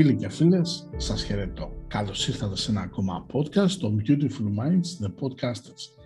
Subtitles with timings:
[0.02, 1.84] Φίλοι και φίλες, σας χαιρετώ.
[1.88, 6.02] Καλώς ήρθατε σε ένα ακόμα podcast, το Beautiful Minds, The Podcasters.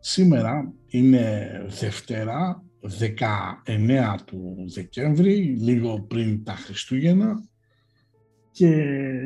[0.00, 7.44] Σήμερα είναι Δευτέρα, 19 του Δεκέμβρη, λίγο πριν τα Χριστούγεννα
[8.50, 8.68] και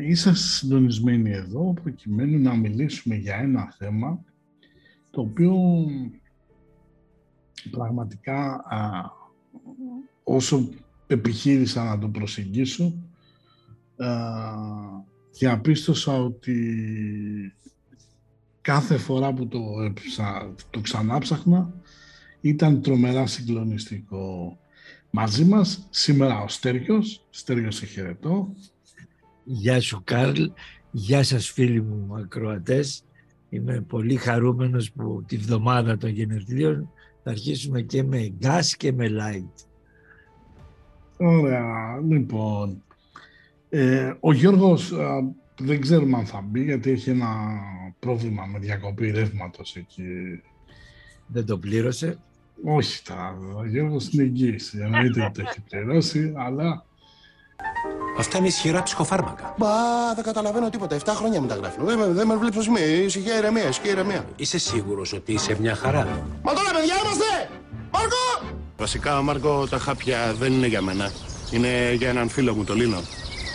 [0.03, 4.25] είσαστε συντονισμένοι εδώ προκειμένου να μιλήσουμε για ένα θέμα
[5.11, 5.56] το οποίο
[7.70, 9.11] πραγματικά α,
[10.25, 10.69] όσο
[11.06, 13.08] επιχείρησα να το προσεγγίσω
[15.33, 16.57] διαπίστωσα ότι
[18.61, 19.61] κάθε φορά που το,
[20.71, 21.73] το ξανάψαχνα
[22.41, 24.59] ήταν τρομερά συγκλονιστικό.
[25.11, 27.27] Μαζί μας σήμερα ο Στέργιος.
[27.31, 28.53] Στέργιο, σε χαιρετώ.
[29.45, 30.45] Γεια σου Κάρλ,
[30.91, 33.03] γεια σας φίλοι μου ακροατές.
[33.49, 36.91] Είμαι πολύ χαρούμενος που τη βδομάδα των γενεθλίων
[37.23, 39.67] θα αρχίσουμε και με gas και με light.
[41.17, 42.83] Ωραία, λοιπόν.
[43.70, 44.92] Ε, ο Γιώργος
[45.61, 47.29] δεν ξέρουμε αν θα μπει γιατί έχει ένα
[47.98, 50.40] πρόβλημα με διακοπή ρεύματος εκεί.
[51.27, 52.18] Δεν το πλήρωσε.
[52.64, 56.84] Όχι τα, ο Γιώργος είναι εγγύηση, εννοείται ότι το έχει πληρώσει, αλλά...
[58.18, 59.55] Αυτά είναι ισχυρά ψυχοφάρμακα.
[59.58, 59.68] Μπα,
[60.14, 60.96] δεν καταλαβαίνω τίποτα.
[60.98, 61.84] 7 χρόνια μεταγράφουν.
[61.84, 62.84] Δεν, με- δεν με βλέπεις ως μία.
[62.86, 64.24] Ησυχία, ηρεμία, ησυχία, ηρεμία.
[64.36, 66.05] Είσαι σίγουρος ότι είσαι μια χαρά;
[66.42, 67.51] Μα τώρα, παιδιά, είμαστε!
[67.92, 68.57] Μάρκο!
[68.78, 71.11] Βασικά, Μάρκο, τα χάπια δεν είναι για μένα.
[71.52, 72.98] Είναι για έναν φίλο μου, το Λίνο.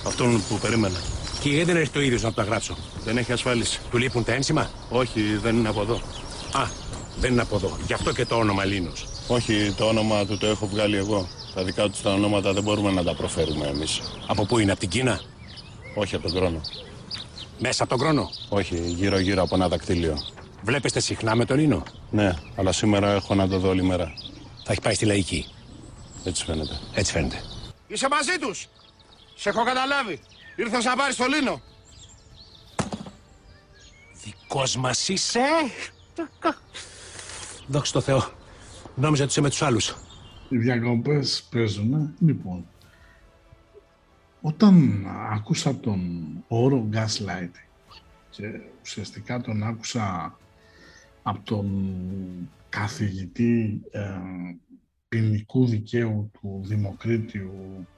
[0.07, 0.99] Αυτόν που περίμενα.
[1.39, 3.79] Και γιατί δεν έρθει το ίδιος να τα γράψω; Δεν έχει ασφάλιση.
[3.91, 5.95] Του λείπουν τα ένσημα; Όχι, δεν είναι από εδώ.
[6.51, 6.67] Α,
[7.19, 7.77] δεν είναι από εδώ.
[7.85, 9.07] Γι' αυτό και το όνομα Λίνος.
[9.27, 11.27] Όχι, το όνομα του το έχω βγάλει εγώ.
[11.55, 14.01] Τα δικά τους τα ονόματα δεν μπορούμε να τα προφέρουμε εμείς.
[14.27, 15.21] Από πού είναι, από την Κίνα;
[15.95, 16.61] Όχι από τον χρόνο.
[17.59, 18.29] Μέσα από τον χρόνο.
[18.49, 20.17] Όχι, γύρω-γύρω από ένα δακτύλιο.
[20.63, 24.13] Βλέπεστε συχνά με τον Λίνο; Ναι, αλλά σήμερα έχω να το δω όλη μέρα.
[24.63, 25.45] Θα έχει πάει στη λαϊκή.
[26.23, 26.79] Έτσι φαίνεται.
[26.93, 27.41] Έτσι φαίνεται.
[27.87, 28.67] Είσαι μαζί τους!
[29.35, 30.19] Σε έχω καταλάβει.
[30.55, 31.61] Ήρθα να πάρεις το Λίνο.
[34.23, 35.39] Δικός μας είσαι;
[37.67, 38.31] Δόξα τω Θεώ.
[38.95, 39.95] Νόμιζα ότι είσαι με τους άλλους.
[40.49, 42.13] Οι διακοπές παίζουν.
[42.19, 42.65] Λοιπόν,
[44.41, 47.63] όταν άκουσα τον όρο gaslighting
[48.29, 50.37] και ουσιαστικά τον άκουσα
[51.23, 51.97] από τον
[52.69, 54.09] καθηγητή ε,
[55.07, 57.92] ποινικού δικαίου του Δημοκρίτιου ε,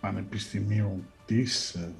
[0.00, 1.94] Πανεπιστημίου της ε,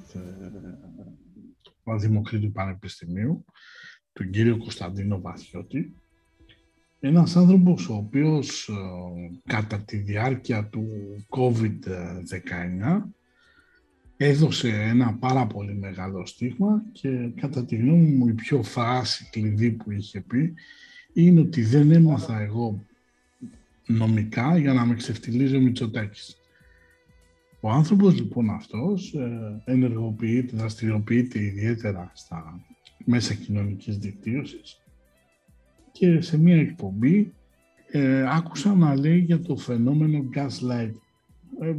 [1.61, 3.45] του Δημοκρίτιου Πανεπιστημίου,
[4.13, 5.95] τον κύριο Κωνσταντίνο Βαθιώτη,
[6.99, 8.73] ένας άνθρωπος ο οποίος ε,
[9.45, 10.87] κατά τη διάρκεια του
[11.29, 13.01] COVID-19
[14.17, 19.71] έδωσε ένα πάρα πολύ μεγάλο στίγμα και κατά τη γνώμη μου η πιο φράση κλειδί
[19.71, 20.53] που είχε πει
[21.13, 22.85] είναι ότι δεν έμαθα εγώ
[23.85, 26.40] νομικά για να με ξεφτιλίζει ο Μητσοτάκης.
[27.61, 32.65] Ο άνθρωπος λοιπόν αυτός ε, ενεργοποιείται, δραστηριοποιείται ιδιαίτερα στα
[33.05, 34.81] μέσα κοινωνικής δικτύωσης
[35.91, 37.33] και σε μία εκπομπή
[37.91, 40.93] ε, άκουσα να λέει για το φαινόμενο gaslight.
[41.61, 41.75] Ε,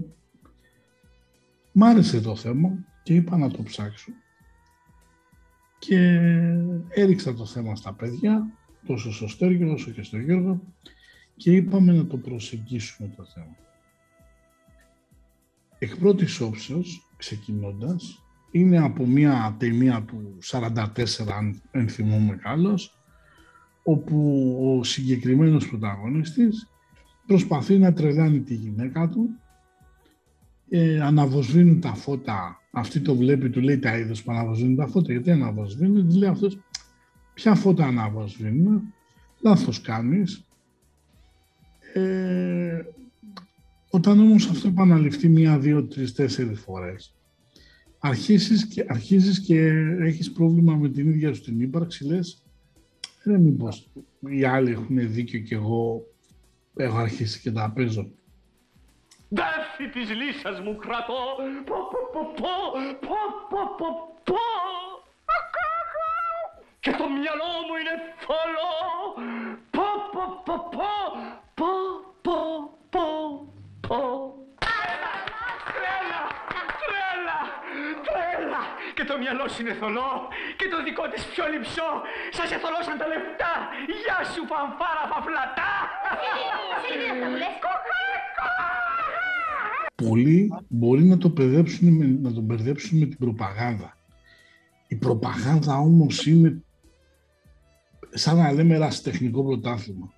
[1.72, 4.12] μ' άρεσε το θέμα και είπα να το ψάξω.
[5.78, 5.98] Και
[6.88, 8.52] έριξα το θέμα στα παιδιά,
[8.86, 10.60] τόσο στο Στέργιο όσο και στο Γιώργο
[11.36, 13.56] και είπαμε να το προσεγγίσουμε το θέμα.
[15.82, 22.98] Εκ πρώτης όψεως, ξεκινώντας, είναι από μια ταινία του 44, αν δεν θυμούμαι καλώς,
[23.82, 26.68] όπου ο συγκεκριμένος πρωταγωνιστής
[27.26, 29.28] προσπαθεί να τρελάνει τη γυναίκα του,
[30.68, 35.12] ε, αναβοσβήνουν τα φώτα, αυτή το βλέπει, του λέει τα είδος που αναβοσβήνουν τα φώτα,
[35.12, 36.58] γιατί αναβοσβήνουν, της λέει αυτός,
[37.34, 38.94] ποια φώτα αναβοσβήνουν,
[39.40, 40.44] λάθος κάνεις.
[41.94, 42.78] Ε,
[43.94, 47.14] όταν όμως αυτό επαναληφθεί μία, δύο, τρεις, τέσσερις φορές,
[47.98, 49.68] αρχίζεις και, αρχίζεις και
[50.00, 52.42] έχεις πρόβλημα με την ίδια σου την ύπαρξη, λες,
[53.24, 53.90] δεν μήπως
[54.20, 56.06] οι άλλοι έχουν δίκιο και εγώ
[56.76, 58.10] έχω αρχίσει και τα παίζω.
[59.28, 61.22] Δεύση της λύσας μου κρατώ,
[61.66, 62.54] πω πω πω πω,
[63.00, 63.88] πω πω πω
[64.24, 64.40] πω.
[66.80, 68.74] Και το μυαλό μου είναι θολό,
[69.70, 70.90] πω πω πω πω,
[71.54, 71.70] πω
[72.22, 72.36] πω
[72.90, 73.51] πω πω.
[73.92, 75.14] Τρέλα,
[76.78, 77.38] τρέλα,
[78.06, 78.62] τρέλα.
[78.96, 80.12] Και το μυαλό σου είναι θολό
[80.58, 81.90] και το δικό της πιο λυψό.
[82.38, 83.54] Σας εθολώσαν τα λεφτά.
[84.00, 85.72] Γεια σου φανφάρα φαφλατά.
[89.94, 93.96] Πολλοί μπορεί να το, παιδέψουν με, να το μπερδέψουν με την προπαγάνδα.
[94.88, 96.62] Η προπαγάνδα όμως είναι
[98.10, 100.12] σαν να λέμε ερασιτεχνικό πρωτάθλημα.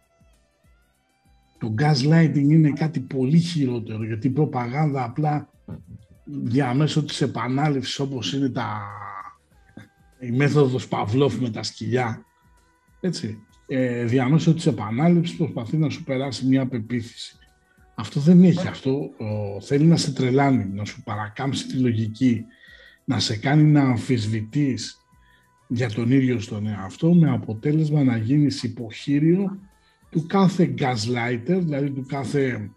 [1.59, 5.49] Το gaslighting είναι κάτι πολύ χειρότερο γιατί η προπαγάνδα απλά
[6.25, 8.83] διαμέσω της επανάληψης όπως είναι τα,
[10.21, 12.25] η μέθοδος Παυλόφ με τα σκυλιά
[13.01, 17.37] έτσι, ε, διαμέσω της επανάληψης προσπαθεί να σου περάσει μια πεποίθηση.
[17.95, 18.69] Αυτό δεν έχει.
[18.69, 19.11] Αυτό
[19.61, 22.45] θέλει να σε τρελάνει, να σου παρακάμψει τη λογική,
[23.05, 24.99] να σε κάνει να αμφισβητείς
[25.69, 29.59] για τον ίδιο στον εαυτό με αποτέλεσμα να γίνεις υποχείριο
[30.15, 32.71] του κάθε gaslighter, δηλαδή του κάθε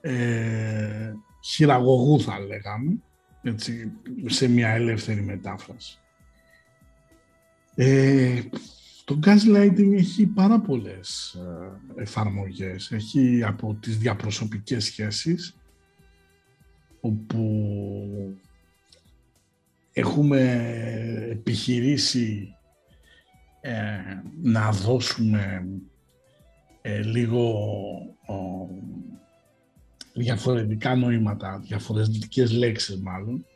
[0.00, 1.12] ε,
[1.44, 3.02] χειραγωγού θα λέγαμε,
[3.42, 3.92] έτσι,
[4.26, 5.98] σε μια ελεύθερη μετάφραση.
[7.74, 8.42] Ε,
[9.04, 11.34] το gaslighting έχει πάρα πολλές
[11.96, 12.90] ε, εφαρμογές.
[12.92, 15.56] Έχει από τις διαπροσωπικές σχέσεις,
[17.00, 17.74] όπου
[19.92, 20.40] έχουμε
[21.30, 22.54] επιχειρήσει
[23.60, 23.72] ε,
[24.42, 25.66] να δώσουμε
[26.82, 27.54] ε, λίγο
[30.14, 33.46] διαφορετικά νοήματα, διαφορετικές λέξεις μάλλον,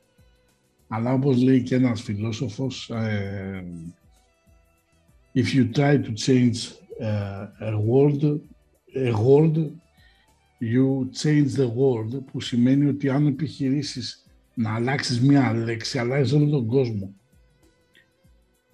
[0.89, 2.91] αλλά όπως λέει και ένας φιλόσοφος,
[5.35, 8.41] if you try to change uh, a word,
[8.95, 9.57] a word,
[10.61, 16.51] you change the world, που σημαίνει ότι αν επιχειρήσεις να αλλάξεις μία λέξη, αλλάζεις όλο
[16.51, 17.15] τον κόσμο.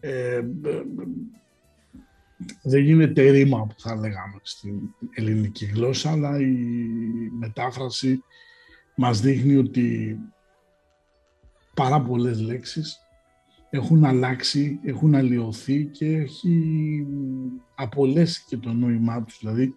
[0.00, 0.40] Ε,
[2.62, 4.80] δεν γίνεται ρήμα που θα λέγαμε στην
[5.10, 6.56] ελληνική γλώσσα, αλλά η
[7.38, 8.22] μετάφραση
[8.96, 10.16] μας δείχνει ότι
[11.74, 13.02] πάρα πολλές λέξεις
[13.70, 17.06] έχουν αλλάξει, έχουν αλλοιωθεί και έχει
[17.74, 19.38] απολέσει και το νόημά τους.
[19.40, 19.74] Δηλαδή,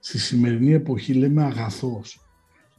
[0.00, 2.20] στη σημερινή εποχή λέμε αγαθός.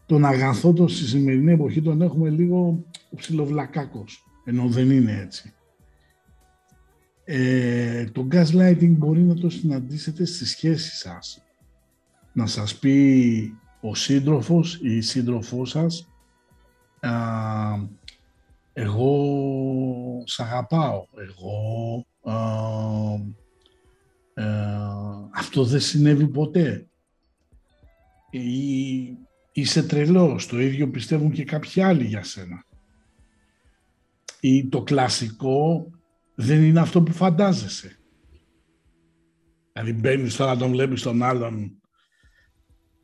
[0.05, 5.53] Τον αγαθό το στη σημερινή εποχή τον έχουμε λίγο ψιλοβλακάκος, ενώ δεν είναι έτσι.
[7.25, 11.43] Ε, το gaslighting μπορεί να το συναντήσετε στη σχέση σας.
[12.33, 16.07] Να σας πει ο σύντροφος ή η σύντροφός σας
[18.73, 22.05] εγώ σ' αγαπάω, εγώ
[24.33, 24.43] ε,
[25.33, 26.85] αυτό δεν συνέβη ποτέ.
[28.29, 29.17] Ή,
[29.51, 32.65] είσαι τρελός, το ίδιο πιστεύουν και κάποιοι άλλοι για σένα.
[34.39, 35.87] Ή το κλασικό
[36.35, 37.97] δεν είναι αυτό που φαντάζεσαι.
[39.73, 41.77] Δηλαδή μπαίνεις τώρα τον βλέπεις τον άλλον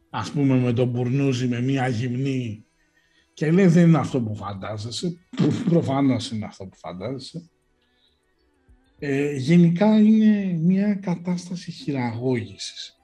[0.09, 2.65] ας πούμε με τον μπουρνούζι με μία γυμνή
[3.33, 5.17] και λέει δεν είναι αυτό που φαντάζεσαι,
[5.69, 7.49] προφανώς είναι αυτό που φαντάζεσαι.
[8.99, 12.97] Ε, γενικά είναι μια κατάσταση χειραγώγησης.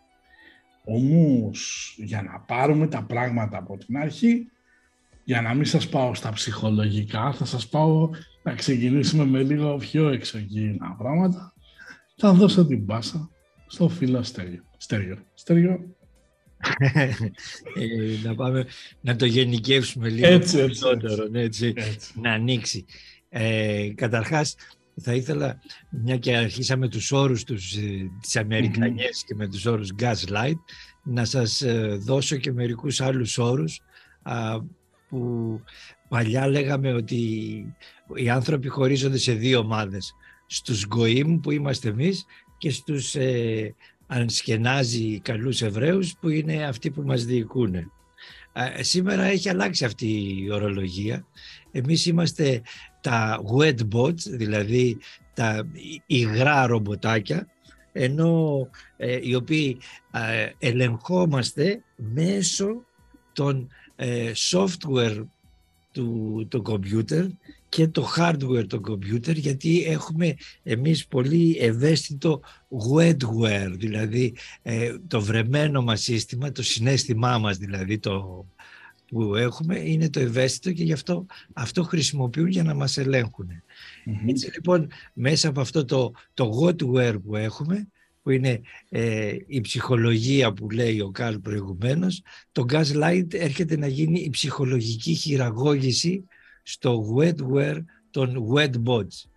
[0.86, 4.48] Όμως, για να πάρουμε τα πράγματα από την αρχή,
[5.26, 8.10] για να μην σας πάω στα ψυχολογικά, θα σας πάω
[8.44, 11.54] να ξεκινήσουμε με λίγο πιο εξωγήινα πράγματα.
[12.16, 13.30] Θα δώσω την πάσα
[13.68, 14.64] στο φίλο Στέριο.
[14.78, 15.18] Στέριο.
[15.34, 15.96] Στέριο,
[17.76, 18.66] ε, να, πάμε,
[19.02, 21.74] να το γενικεύσουμε λίγο έτσι, περισσότερο, έτσι,
[22.22, 22.86] να ανοίξει.
[23.30, 24.56] Ε, καταρχάς,
[25.02, 29.92] θα ήθελα, μια και αρχίσαμε τους όρους τους, ε, τις αμερικανιες και με τους όρους
[30.00, 30.60] gaslight,
[31.04, 33.82] να σας ε, δώσω και μερικούς άλλους όρους
[34.22, 34.58] α,
[35.10, 35.62] που
[36.10, 37.16] παλιά λέγαμε ότι
[38.16, 40.16] οι άνθρωποι χωρίζονται σε δύο ομάδες.
[40.48, 42.26] Στους γκοήμ που είμαστε εμείς
[42.58, 43.76] και στους ε,
[44.08, 47.92] αν σκενάζει καλούς Εβραίους που είναι αυτοί που μας διοικούν.
[48.80, 50.08] Σήμερα έχει αλλάξει αυτή
[50.44, 51.26] η ορολογία.
[51.72, 52.62] Εμείς είμαστε
[53.02, 54.98] τα wet bots, δηλαδή
[55.34, 55.68] τα
[56.06, 57.48] υγρά ρομποτάκια,
[57.92, 59.78] ενώ ε, οι οποίοι
[60.12, 62.86] ε, ελεγχόμαστε μέσω
[63.34, 65.24] των ε, software
[65.92, 67.28] του, του computer
[67.70, 72.42] και το hardware το computer γιατί έχουμε εμείς πολύ ευαίσθητο
[72.94, 78.46] wetware, δηλαδή ε, το βρεμένο μας σύστημα, το συνέστημά μας δηλαδή το,
[79.08, 83.50] που έχουμε είναι το ευαίσθητο και γι' αυτό αυτό χρησιμοποιούν για να μας ελεγχουν
[84.28, 87.88] Έτσι λοιπόν μέσα από αυτό το, το wetware που έχουμε
[88.26, 94.20] που είναι ε, η ψυχολογία που λέει ο Καρλ προηγουμένως, το Gaslight έρχεται να γίνει
[94.20, 96.26] η ψυχολογική χειραγώγηση
[96.64, 99.30] στο wetware των wet bots.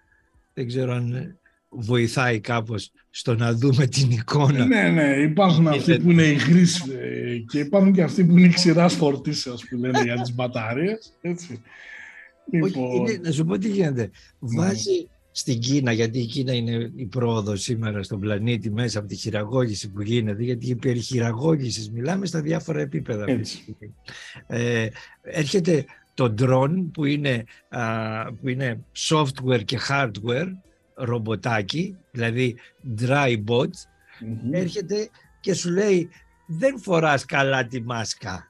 [0.55, 4.65] Δεν ξέρω αν βοηθάει κάπως στο να δούμε την εικόνα.
[4.65, 6.67] Ναι, ναι, υπάρχουν αυτοί που είναι υγροί
[7.49, 11.13] και υπάρχουν και αυτοί που είναι ξηράς φορτίσεως που λένε για τις μπαταρίες.
[11.21, 11.63] Έτσι.
[12.51, 12.95] Λοιπόν...
[12.95, 14.11] Είναι, να σου πω τι γίνεται.
[14.39, 19.15] Βάζει στην Κίνα, γιατί η Κίνα είναι η πρόοδος σήμερα στον πλανήτη μέσα από τη
[19.15, 23.25] χειραγώγηση που γίνεται, γιατί περί χειραγώγησης μιλάμε στα διάφορα επίπεδα.
[24.47, 24.89] Ε,
[25.23, 27.45] έρχεται το drone που είναι,
[28.41, 30.51] που είναι software και hardware,
[30.95, 32.57] ρομποτάκι, δηλαδή
[33.01, 33.71] dry bot,
[34.51, 35.09] έρχεται
[35.41, 36.09] και σου λέει
[36.47, 38.49] δεν φοράς καλά τη μάσκα.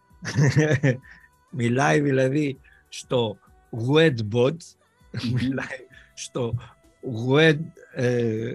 [1.50, 3.38] μιλάει δηλαδή στο
[3.90, 4.56] wet bot,
[5.32, 6.54] μιλάει στο
[7.30, 7.58] wet,
[7.94, 8.52] ε,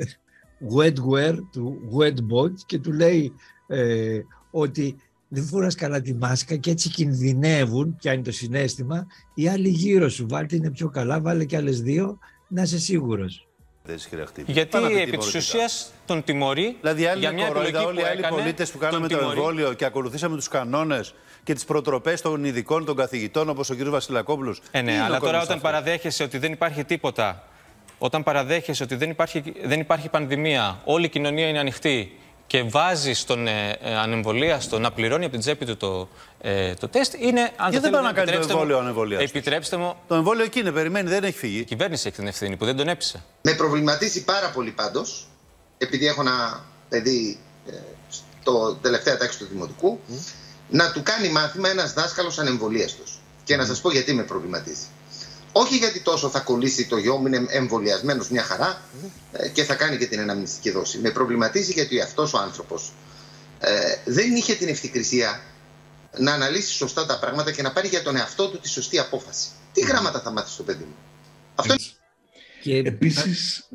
[0.78, 3.34] wetware του wetbot και του λέει
[3.68, 4.20] ε,
[4.52, 4.96] ότι
[5.28, 10.26] δεν φοράς καλά τη μάσκα και έτσι κινδυνεύουν, είναι το συνέστημα, οι άλλοι γύρω σου.
[10.30, 13.48] Βάλτε είναι πιο καλά, βάλε και άλλες δύο, να είσαι σίγουρος.
[14.46, 18.78] Γιατί επί της ουσίας τον τιμωρεί δηλαδή, για μια επιλογή όλοι οι άλλοι πολίτες που
[18.78, 23.70] κάναμε το εμβόλιο και ακολουθήσαμε τους κανόνες και τις προτροπές των ειδικών, των καθηγητών, όπως
[23.70, 23.84] ο κ.
[23.84, 24.62] Βασιλακόπουλος.
[24.72, 27.48] Ε, ναι, αλλά τώρα όταν παραδέχεσαι ότι δεν υπάρχει τίποτα
[28.04, 32.18] όταν παραδέχεσαι ότι δεν υπάρχει, δεν υπάρχει πανδημία, όλη η κοινωνία είναι ανοιχτή
[32.48, 36.08] και βάζει τον ε, ε, ανεμβολίαστο να πληρώνει από την τσέπη του το,
[36.42, 39.24] ε, το τεστ, είναι αν δεν πάει να κάνει το εμβόλιο ανεμβολίαστο.
[39.24, 39.96] Επιτρέψτε μου.
[40.08, 41.60] Το εμβόλιο εκεί είναι, περιμένει, δεν έχει φύγει.
[41.60, 43.24] Η κυβέρνηση έχει την ευθύνη που δεν τον έπεισε.
[43.42, 45.28] Με προβληματίζει πάρα πολύ πάντως,
[45.78, 47.72] επειδή έχω ένα παιδί ε,
[48.10, 50.00] στο τελευταία τάξη του Δημοτικού,
[50.70, 53.20] να του κάνει μάθημα ένας δάσκαλος ανεμβολίαστος.
[53.44, 54.86] Και να σας πω γιατί με προβληματίζει.
[55.56, 58.82] Όχι γιατί τόσο θα κολλήσει το γιο μου, είναι εμβολιασμένος μια χαρά
[59.32, 61.00] ε, και θα κάνει και την αναμνηστική δόση.
[61.00, 62.92] Με προβληματίζει γιατί αυτός ο άνθρωπος
[63.60, 65.42] ε, δεν είχε την ευθυκρισία
[66.18, 69.50] να αναλύσει σωστά τα πράγματα και να πάρει για τον εαυτό του τη σωστή απόφαση.
[69.74, 70.96] Τι γράμματα θα μάθει στο παιδί μου;
[71.56, 71.76] Αυτό
[72.62, 73.68] και επίσης...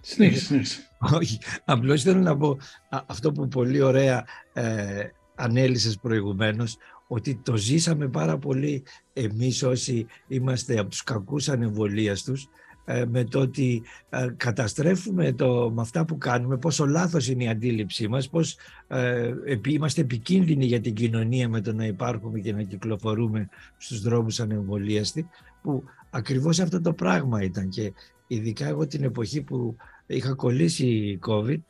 [0.00, 0.62] Συνέχισε,
[1.18, 2.58] Όχι, απλώς θέλω να πω
[3.06, 6.76] αυτό που πολύ ωραία ε, ανέλησες προηγουμένως,
[7.12, 12.48] ότι το ζήσαμε πάρα πολύ εμείς όσοι είμαστε από τους κακούς ανεμβολίαστους
[12.84, 17.48] ε, με το ότι ε, καταστρέφουμε το, με αυτά που κάνουμε, πόσο λάθος είναι η
[17.48, 19.32] αντίληψή μας, πώς ε,
[19.68, 25.28] είμαστε επικίνδυνοι για την κοινωνία με το να υπάρχουμε και να κυκλοφορούμε στους δρόμους ανεμβολίαστοι,
[25.62, 27.68] που ακριβώς αυτό το πράγμα ήταν.
[27.68, 27.92] Και
[28.26, 29.76] ειδικά εγώ την εποχή που
[30.06, 31.60] είχα κολλήσει η COVID,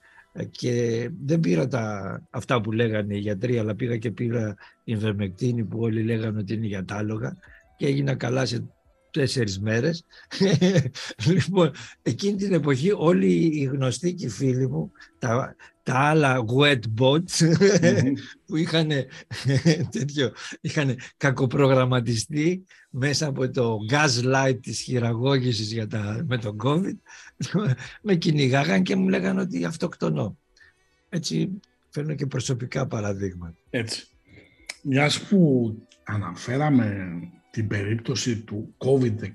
[0.51, 5.79] και δεν πήρα τα, αυτά που λέγανε οι γιατροί, αλλά πήγα και πήρα βερμεκτίνη που
[5.81, 7.37] όλοι λέγανε ότι είναι για τάλογα
[7.77, 8.65] και έγινα καλά σε
[9.11, 10.05] τέσσερις μέρες.
[11.31, 11.71] λοιπόν,
[12.03, 17.53] εκείνη την εποχή όλοι οι γνωστοί και οι φίλοι μου, τα, τα άλλα wet bots
[18.47, 18.91] που είχαν,
[19.99, 26.97] τέτοιο, είχαν κακοπρογραμματιστεί μέσα από το gaslight της χειραγώγησης για τα, με τον COVID
[28.03, 30.39] με κυνηγάγαν και μου λέγανε ότι αυτοκτονώ.
[31.09, 33.57] Έτσι φέρνω και προσωπικά παραδείγματα.
[33.71, 34.07] Έτσι.
[34.83, 35.75] Μιας που
[36.05, 37.19] αναφέραμε
[37.51, 39.27] την περίπτωση του COVID-19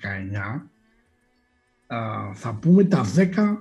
[2.33, 3.57] θα πούμε τα 10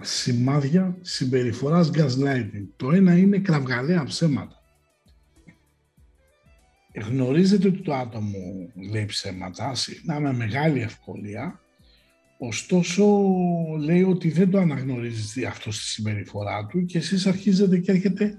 [0.00, 2.66] σημάδια συμπεριφοράς gaslighting.
[2.76, 4.62] Το ένα είναι κραυγαλαία ψέματα.
[6.94, 8.38] Γνωρίζετε ότι το άτομο
[8.90, 11.60] λέει ψέματα, συχνά με μεγάλη ευκολία,
[12.38, 13.04] ωστόσο
[13.78, 18.34] λέει ότι δεν το αναγνωρίζει αυτό στη συμπεριφορά του και εσείς αρχίζετε και έρχεται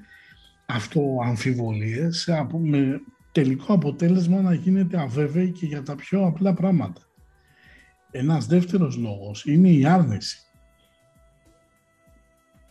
[0.66, 3.02] αυτό αμφιβολίες με
[3.32, 7.02] τελικό αποτέλεσμα να γίνεται αβέβαιη και για τα πιο απλά πράγματα.
[8.12, 10.38] Ένας δεύτερος λόγος είναι η άρνηση.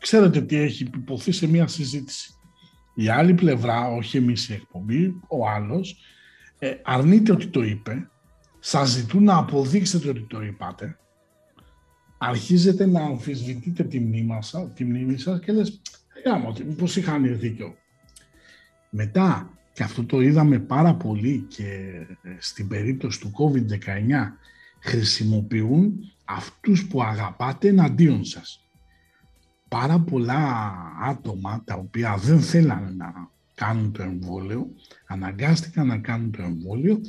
[0.00, 2.34] Ξέρετε τι έχει υποθεί σε μια συζήτηση.
[2.94, 5.96] Η άλλη πλευρά, όχι εμείς η εκπομπή, ο άλλος,
[6.58, 8.10] ε, αρνείται ότι το είπε,
[8.58, 10.98] σας ζητούν να αποδείξετε ότι το είπατε,
[12.18, 15.80] αρχίζετε να αμφισβητείτε τη μνήμη σας, τη μνήμη σας και λες,
[16.26, 17.74] γάμο, μήπως είχαν δίκιο.
[18.90, 21.64] Μετά, και αυτό το είδαμε πάρα πολύ και
[22.22, 24.32] ε, στην περίπτωση του COVID-19,
[24.80, 28.69] χρησιμοποιούν αυτούς που αγαπάτε εναντίον σας
[29.70, 30.72] πάρα πολλά
[31.02, 34.70] άτομα τα οποία δεν θέλανε να κάνουν το εμβόλιο,
[35.06, 37.00] αναγκάστηκαν να κάνουν το εμβόλιο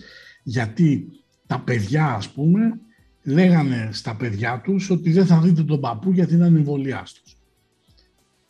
[0.43, 1.07] γιατί
[1.47, 2.79] τα παιδιά ας πούμε
[3.23, 7.37] λέγανε στα παιδιά τους ότι δεν θα δείτε τον παππού γιατί είναι ανεμβολιάστος.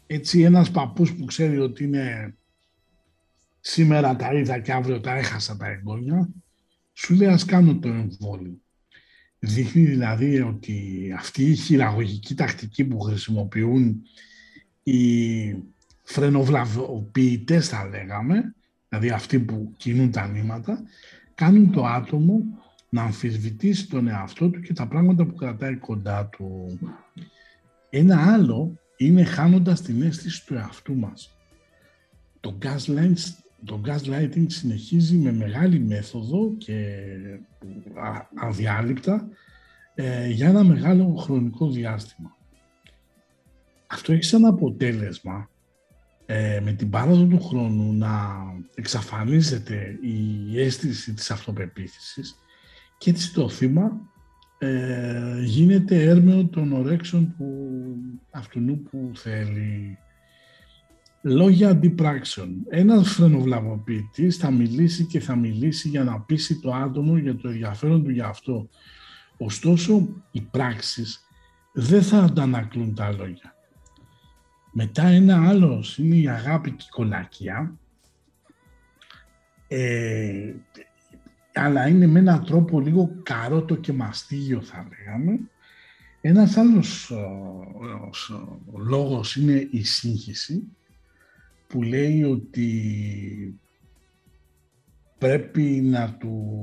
[0.08, 2.36] Έτσι ένας παππούς που ξέρει ότι είναι
[3.60, 6.30] σήμερα τα είδα και αύριο τα έχασα τα εγγόνια,
[6.94, 8.61] σου λέει ας κάνω το εμβόλιο.
[9.44, 14.02] Δείχνει δηλαδή ότι αυτή η χειραγωγική τακτική που χρησιμοποιούν
[14.84, 15.56] οι
[16.04, 18.56] φρενοβλαβοποιητές θα λέγαμε,
[18.90, 20.84] δηλαδή αυτοί που κινούν τα νήματα,
[21.36, 22.44] κάνουν το άτομο
[22.90, 26.80] να αμφισβητήσει τον εαυτό του και τα πράγματα που κρατάει κοντά του.
[27.90, 31.36] Ένα άλλο είναι χάνοντας την αίσθηση του εαυτού μας.
[32.40, 33.16] Το gaslighting,
[33.66, 36.96] το gaslighting συνεχίζει με μεγάλη μέθοδο και
[38.36, 39.28] αδιάλειπτα
[39.96, 42.38] ε, για ένα μεγάλο χρονικό διάστημα.
[43.88, 45.50] Αυτό έχει σαν αποτέλεσμα
[46.26, 48.42] ε, με την πάροδο του χρόνου να
[48.76, 52.36] εξαφανίζεται η αίσθηση της αυτοπεποίθησης
[52.98, 54.02] και έτσι το θύμα
[54.58, 57.78] ε, γίνεται έρμεο των ορέξεων που,
[58.32, 59.98] αυτού που θέλει.
[61.24, 62.66] Λόγια αντιπράξεων.
[62.70, 68.04] Ένας φρενοβλαβοποιητής θα μιλήσει και θα μιλήσει για να πείσει το άτομο για το ενδιαφέρον
[68.04, 68.70] του για αυτό.
[69.38, 71.26] Ωστόσο, οι πράξεις
[71.74, 73.56] δεν θα αντανακλούν τα λόγια.
[74.72, 77.76] Μετά ένα άλλος είναι η αγάπη και η κολακία.
[79.68, 80.54] Ε,
[81.54, 85.40] αλλά είναι με έναν τρόπο λίγο καρότο και μαστίγιο θα λέγαμε.
[86.22, 87.14] Ένας άλλος
[88.74, 90.76] λόγος είναι η σύγχυση
[91.72, 92.70] που λέει ότι
[95.18, 96.56] πρέπει να του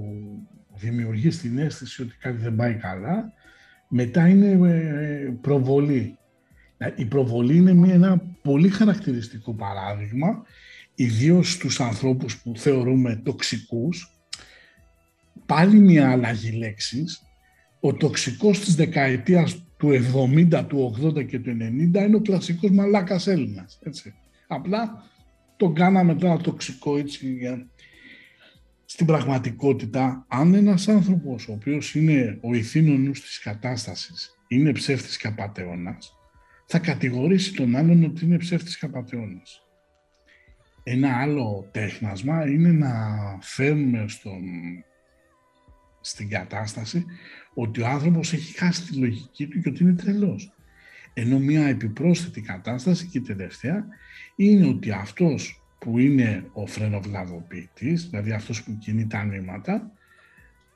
[0.75, 3.33] δημιουργεί την αίσθηση ότι κάτι δεν πάει καλά.
[3.89, 6.19] Μετά είναι ε, προβολή.
[6.97, 10.43] Η προβολή είναι μια, ένα πολύ χαρακτηριστικό παράδειγμα,
[10.95, 14.21] ιδίως στους ανθρώπους που θεωρούμε τοξικούς,
[15.47, 17.23] πάλι μια αλλαγή λέξης.
[17.81, 23.27] Ο τοξικός της δεκαετίας του 70, του 80 και του 90 είναι ο κλασικός μαλάκας
[23.27, 23.79] Έλληνας.
[23.83, 24.15] Έτσι.
[24.49, 25.05] Απλά
[25.57, 27.39] τον κάναμε τώρα τοξικό έτσι
[28.85, 35.27] στην πραγματικότητα, αν ένας άνθρωπος ο οποίος είναι ο ηθήνονος της κατάστασης είναι ψεύτης και
[35.27, 36.13] απατεώνας,
[36.67, 39.63] θα κατηγορήσει τον άλλον ότι είναι ψεύτης και απατεώνας.
[40.83, 42.91] Ένα άλλο τέχνασμα είναι να
[43.41, 44.43] φέρνουμε στον
[46.01, 47.05] στην κατάσταση
[47.55, 50.53] ότι ο άνθρωπος έχει χάσει τη λογική του και ότι είναι τρελός.
[51.21, 53.87] Ενώ μια επιπρόσθετη κατάσταση και τελευταία
[54.37, 59.93] είναι ότι αυτός που είναι ο φρενοβλαδοποιητής, δηλαδή αυτός που κινεί τα νήματα,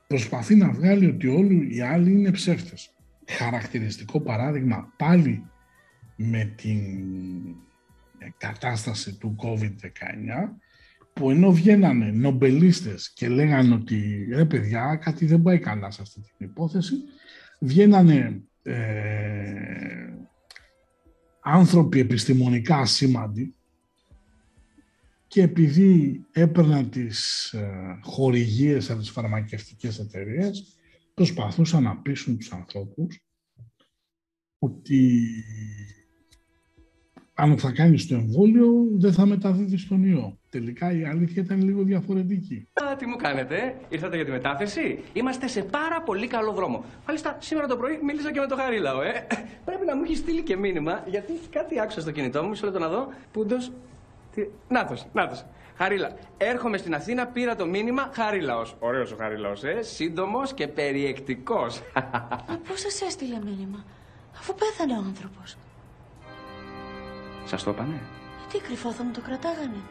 [0.07, 2.93] προσπαθεί να βγάλει ότι όλοι οι άλλοι είναι ψεύτες.
[3.27, 5.45] Χαρακτηριστικό παράδειγμα πάλι
[6.15, 6.79] με την
[8.37, 10.49] κατάσταση του COVID-19
[11.13, 16.19] που ενώ βγαίνανε νομπελίστες και λέγανε ότι ρε παιδιά κάτι δεν πάει καλά σε αυτή
[16.19, 16.95] την υπόθεση,
[17.59, 18.73] βγαίνανε ε,
[21.43, 23.55] άνθρωποι επιστημονικά ασήμαντοι
[25.27, 30.77] και επειδή έπαιρναν τις ε, χορηγίες από τις φαρμακευτικές εταιρείες,
[31.13, 33.19] προσπαθούσαν να πείσουν τους ανθρώπους
[34.59, 35.27] ότι
[37.33, 40.39] αν θα κάνεις το εμβόλιο, δεν θα μεταδίδεις τον ιό.
[40.53, 42.67] Τελικά η αλήθεια ήταν λίγο διαφορετική.
[42.73, 46.83] Α, τι μου κάνετε, ήρθατε για τη μετάθεση; Είμαστε σε πάρα πολύ καλό δρόμο.
[47.07, 49.27] Μάλιστα, σήμερα το πρωί μίλησα και με τον Χαρίλαο, ε.
[49.65, 52.49] Πρέπει να μου έχεις στείλει και μήνυμα, γιατί κάτι άκουσα στο κινητό μου.
[52.49, 53.07] Μισό λεπτό να δω.
[53.31, 53.71] Πούντος.
[54.35, 54.47] Τι...
[54.67, 55.45] Νάτος, νάτος.
[55.77, 58.75] Χαρίλα, έρχομαι στην Αθήνα, πήρα το μήνυμα Χαρίλαος.
[58.79, 59.81] Ωραίος ο Χαρίλαος, ε.
[59.81, 61.81] Σύντομος και περιεκτικός.
[62.67, 63.85] Πώς σας έστειλε μήνυμα,
[64.37, 65.57] αφού πέθανε ο άνθρωπος;
[67.45, 67.99] Σας το είπανε.
[68.51, 69.81] Τι κρυφό θα μου το κρατάγανε.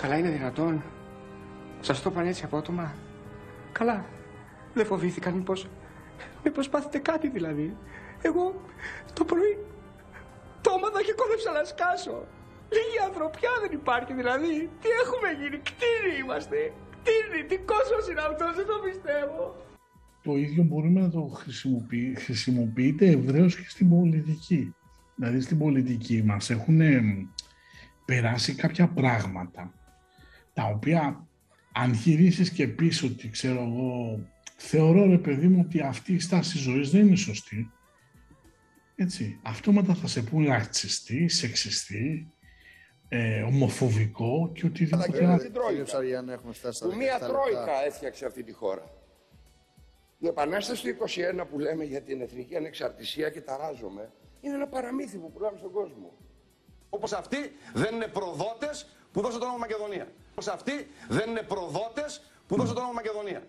[0.00, 0.82] Καλά είναι δυνατόν.
[1.80, 2.94] Σας το είπαν έτσι απότομα.
[3.72, 4.04] Καλά.
[4.74, 5.68] Δεν φοβήθηκαν μήπως...
[6.44, 7.76] Μήπως πάθετε κάτι δηλαδή.
[8.22, 8.60] Εγώ
[9.12, 9.58] το πρωί
[10.60, 12.26] το έμαθα και κόβεψα να σκάσω.
[12.74, 14.70] Λίγη ανθρωπιά δεν υπάρχει δηλαδή.
[14.80, 16.72] Τι έχουμε γίνει, κτίρι είμαστε.
[16.94, 19.56] Κτίρι, τι κόσμος είναι αυτός, δεν το πιστεύω.
[20.22, 24.74] Το ίδιο μπορούμε να το χρησιμοποιεί, χρησιμοποιείται ευρέως και στην πολιτική
[25.14, 26.80] δηλαδή στην πολιτική μας έχουν
[28.04, 29.72] περάσει κάποια πράγματα
[30.54, 31.26] τα οποία
[31.72, 34.20] αν γυρίσεις και πεις ότι ξέρω εγώ
[34.56, 37.72] θεωρώ ρε παιδί μου ότι αυτή η στάση ζωής δεν είναι σωστή
[38.96, 42.32] έτσι, αυτόματα θα σε πούν ρατσιστή, σεξιστή,
[43.08, 45.50] ε, ομοφοβικό και οτιδήποτε άλλο.
[46.80, 48.90] Που μία τρόικα έφτιαξε αυτή τη χώρα.
[50.18, 51.06] Η Επανάσταση του
[51.40, 55.72] 21 που λέμε για την εθνική ανεξαρτησία και ταράζομαι, είναι ένα παραμύθι που πουλάμε στον
[55.72, 56.12] κόσμο.
[56.88, 57.36] Όπως αυτοί
[57.74, 60.12] δεν είναι προδότες που δώσαν το όνομα Μακεδονία.
[60.34, 60.72] Όπως αυτοί
[61.08, 63.46] δεν είναι προδότες που δώσαν το όνομα Μακεδονία.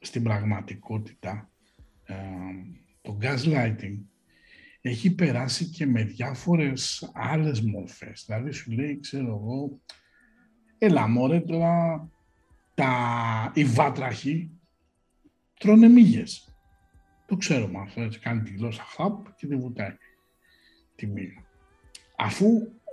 [0.00, 1.50] στην πραγματικότητα
[2.04, 2.14] ε,
[3.02, 3.98] το gaslighting
[4.80, 8.24] έχει περάσει και με διάφορες άλλες μορφές.
[8.26, 9.80] Δηλαδή σου λέει, ξέρω εγώ,
[10.78, 12.08] έλα μωρέ τώρα
[12.74, 14.50] τα, οι βάτραχοι
[15.58, 16.48] τρώνε μύγες.
[17.26, 19.96] Το ξέρουμε αυτό, έτσι κάνει τη γλώσσα χαπ και τη βουτάει
[20.94, 21.44] τη μύγα.
[22.16, 22.46] Αφού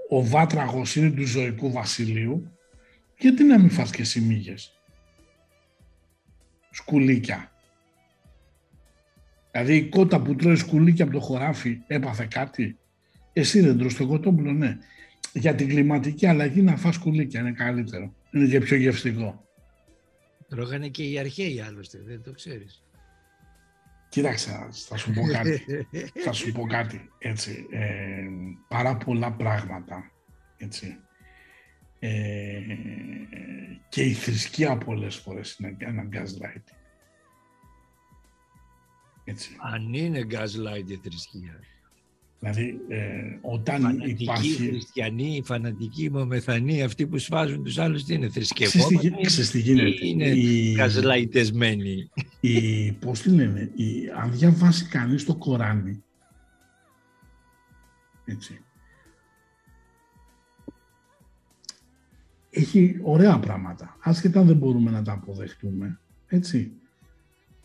[0.10, 2.52] ο βάτραχος είναι του ζωικού βασιλείου,
[3.22, 4.82] γιατί να μην φας και εσύ μύγες.
[6.72, 7.52] Σκουλίκια.
[9.52, 12.78] Δηλαδή η κότα που τρώει σκουλίκια από το χωράφι έπαθε κάτι;
[13.34, 14.78] Εσύ δεν τρως το κοτόπουλο, ναι.
[15.34, 18.14] Για την κλιματική αλλαγή να φας σκουλίκια είναι καλύτερο.
[18.32, 19.46] Είναι και πιο γευστικό.
[20.48, 22.84] Τρώγανε και οι αρχαίοι άλλωστε, δεν το ξέρεις.
[24.10, 25.66] Κοίταξε, θα σου πω κάτι.
[26.26, 27.68] θα σου πω κάτι, έτσι.
[27.72, 28.28] Ε,
[28.68, 30.12] πάρα πολλά πράγματα,
[30.58, 30.98] έτσι.
[32.04, 32.62] Ε,
[33.90, 36.76] και η θρησκεία πολλές φορές είναι ένα gaslighting.
[39.24, 39.56] Έτσι.
[39.74, 41.60] Αν είναι gaslight η θρησκεία.
[42.40, 44.64] Δηλαδή, ε, όταν φανατικοί υπάρχει...
[44.64, 49.12] Οι χριστιανοί, οι φανατικοί, οι μομεθανοί, αυτοί που σφάζουν τους άλλους, τι είναι, θρησκευόμενοι
[49.52, 50.06] τι γίνεται.
[50.06, 50.76] είναι η...
[50.78, 52.10] gaslightεσμένοι.
[52.40, 56.04] Η, πώς τη λένε, η, αν διαβάσει κανείς το Κοράνι,
[58.26, 58.64] έτσι,
[62.52, 66.72] έχει ωραία πράγματα, άσχετα αν δεν μπορούμε να τα αποδεχτούμε, έτσι.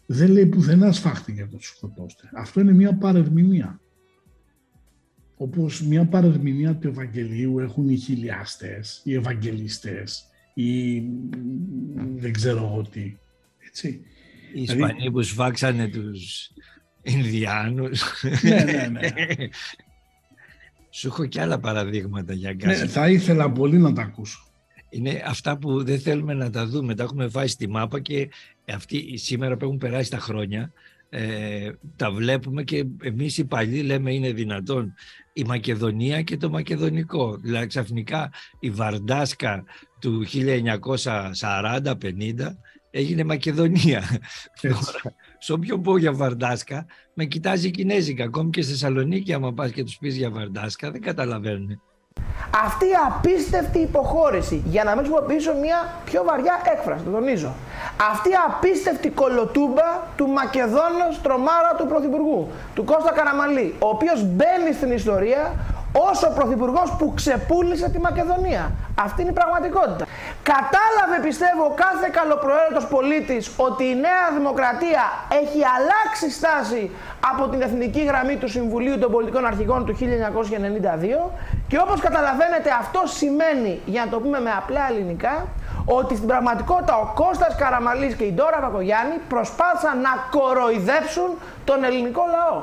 [0.07, 2.31] Δεν λέει πουθενά σφάχτηκε το σκοτώστε.
[2.35, 3.81] Αυτό είναι μια παρερμηνία
[5.37, 11.03] όπως μια παρερμηνία του Ευαγγελίου έχουν οι χιλιάστες, οι Ευαγγελιστές, ή
[12.17, 13.17] δεν ξέρω εγώ τι.
[13.67, 13.89] Έτσι.
[13.89, 15.11] Οι δηλαδή- Ισπανοί δηλαδή...
[15.11, 16.51] που σφάξανε τους
[17.03, 18.25] Ινδιάνους.
[18.43, 19.09] ναι, ναι, ναι.
[20.91, 22.83] Σου έχω και άλλα παραδείγματα για γκάζι.
[22.83, 24.46] Ναι, θα ήθελα πολύ να τα ακούσω.
[24.89, 26.95] Είναι αυτά που δεν θέλουμε να τα δούμε.
[26.95, 28.29] Τα έχουμε βάσει στη μάπα και
[28.69, 30.73] αυτοί σήμερα που έχουν περάσει τα χρόνια
[31.09, 34.95] ε, τα βλέπουμε και εμείς οι παλιοί λέμε είναι δυνατόν
[35.33, 37.37] η Μακεδονία και το Μακεδονικό.
[37.37, 39.65] Δηλαδή ξαφνικά η Βαρντάσκα
[40.01, 41.95] του 1940-50
[42.91, 44.21] έγινε Μακεδονία.
[45.39, 48.25] Σε όποιο πω για Βαρντάσκα με κοιτάζει Κινέζικα.
[48.25, 51.81] Ακόμη και στη Θεσσαλονίκη άμα πας και τους πεις για Βαρντάσκα δεν καταλαβαίνουν.
[52.65, 57.53] Αυτή η απίστευτη υποχώρηση, για να μην χρησιμοποιήσω μια πιο βαριά έκφραση, το τονίζω.
[58.11, 64.73] Αυτή η απίστευτη κολοτούμπα του Μακεδόνος τρομάρα του Πρωθυπουργού, του Κώστα Καραμαλή, ο οποίος μπαίνει
[64.73, 65.53] στην ιστορία
[65.93, 68.73] ως ο Πρωθυπουργός που ξεπούλησε τη Μακεδονία.
[69.01, 70.05] Αυτή είναι η πραγματικότητα.
[70.43, 75.03] Κατάλαβε πιστεύω κάθε καλοπροαίρετος πολίτης ότι η Νέα Δημοκρατία
[75.43, 76.91] έχει αλλάξει στάση
[77.33, 81.31] από την εθνική γραμμή του Συμβουλίου των Πολιτικών Αρχηγών του 1992
[81.69, 85.47] και όπως καταλαβαίνετε αυτό σημαίνει, για να το πούμε με απλά ελληνικά,
[85.85, 91.29] ότι στην πραγματικότητα ο Κώστας Καραμαλής και η Ντόρα Βακογιάννη προσπάθησαν να κοροϊδέψουν
[91.65, 92.63] τον ελληνικό λαό.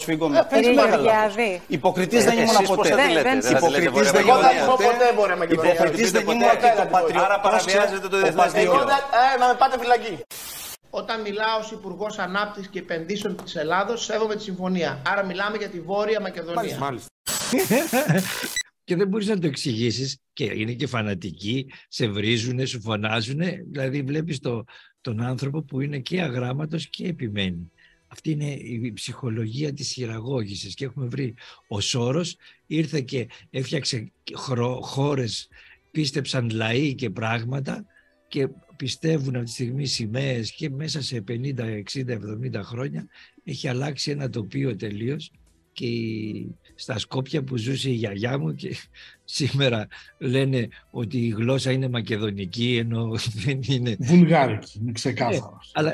[0.00, 1.60] Σφίγγω με Κύριε Γεωργιάδη.
[1.66, 2.88] Υποκριτής δεν ήμουν ποτέ.
[3.50, 6.42] Υποκριτής δεν ήμουν ποτέ, μπορεί να Υποκριτής δεν ήμουν
[6.90, 7.14] ποτέ.
[7.24, 8.84] Άρα παραβιάζεται το διεθνές δίκαιο.
[9.40, 10.24] Να με πάτε φυλακή.
[10.90, 15.02] Όταν μιλάω ως Υπουργός Ανάπτυξης και Επενδύσεων της Ελλάδος, σέβομαι τη συμφωνία.
[15.06, 16.78] Άρα μιλάμε για τη Βόρεια Μακεδονία.
[16.78, 17.08] Μάλιστα.
[18.84, 23.40] και δεν μπορείς να το εξηγήσεις και είναι και φανατικοί, σε βρίζουν, σου φωνάζουν.
[23.70, 24.64] Δηλαδή, βλέπεις το,
[25.00, 27.70] τον άνθρωπο που είναι και αγράμματος και επιμένει.
[28.08, 31.34] Αυτή είναι η ψυχολογία της χειραγώγησης και έχουμε βρει
[31.68, 34.12] ο Σόρος ήρθε και έφτιαξε
[34.80, 35.48] χώρες,
[35.90, 37.84] πίστεψαν λαοί και πράγματα
[38.28, 41.82] και πιστεύουν αυτή τη στιγμή σημαίες και μέσα σε 50, 60,
[42.54, 43.08] 70 χρόνια
[43.44, 45.30] έχει αλλάξει ένα τοπίο τελείως
[45.72, 45.86] και
[46.74, 48.76] στα Σκόπια που ζούσε η γιαγιά μου και
[49.38, 49.86] σήμερα
[50.18, 53.14] λένε ότι η γλώσσα είναι μακεδονική ενώ
[53.44, 53.96] δεν είναι...
[53.98, 55.72] Βουλγάρικη, είναι ξεκάθαρος.
[55.74, 55.92] Ναι, αλλά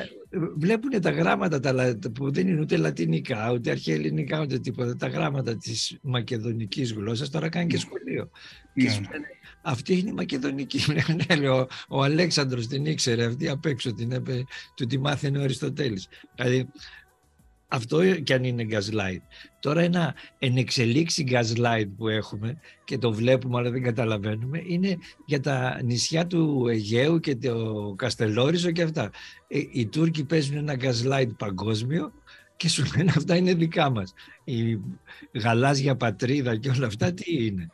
[0.57, 4.95] βλέπουν τα γράμματα τα, που δεν είναι ούτε λατινικά, ούτε αρχαία ελληνικά, ούτε τίποτα.
[4.95, 7.81] Τα γράμματα της μακεδονικής γλώσσας τώρα κάνει και ναι.
[7.81, 8.29] σχολείο.
[8.73, 9.17] Και ναι.
[9.65, 10.79] Αυτή είναι η μακεδονική.
[11.27, 15.41] ναι, ο, ο Αλέξανδρος την ήξερε αυτή απ' έξω, την έπε, του τη μάθαινε ο
[15.41, 16.07] Αριστοτέλης.
[16.35, 16.67] Δηλαδή
[17.67, 19.21] αυτό και αν είναι gaslight.
[19.59, 25.81] Τώρα ένα ενεξελίξει gaslight που έχουμε και το βλέπουμε αλλά δεν καταλαβαίνουμε είναι για τα
[25.83, 29.11] νησιά του Αιγαίου και το Καστελόριζο και αυτά.
[29.47, 32.11] Ε, οι Τούρκοι παίζουν ένα gaslight παγκόσμιο
[32.57, 34.13] και σου λένε αυτά είναι δικά μας.
[34.43, 34.79] Η
[35.31, 37.69] γαλάζια πατρίδα και όλα αυτά τι είναι;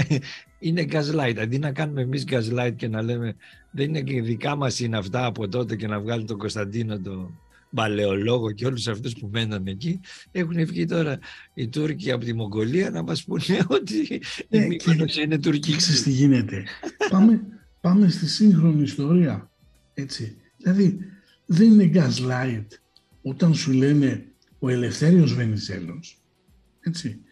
[0.58, 1.36] είναι gaslight.
[1.38, 3.36] Αντί να κάνουμε εμείς gaslight και να λέμε
[3.70, 7.30] δεν είναι και δικά μας είναι αυτά από τότε και να βγάλει τον Κωνσταντίνο το,
[7.70, 11.18] Μπαλαιολόγο και όλους αυτούς που μένανε εκεί έχουν βγει τώρα
[11.54, 15.76] οι Τούρκοι από τη Μογγολία να μας πούνε ότι ναι, η Μύκονος είναι τουρκική.
[15.76, 16.64] Ξέρεις τι γίνεται.
[17.10, 17.42] πάμε,
[17.80, 19.50] πάμε στη σύγχρονη ιστορία.
[19.94, 20.36] Έτσι.
[20.56, 20.98] Δηλαδή
[21.46, 22.66] δεν είναι gaslight
[23.22, 26.20] όταν σου λένε ο Ελευθέριος Βενιζέλος,
[26.80, 27.22] έτσι,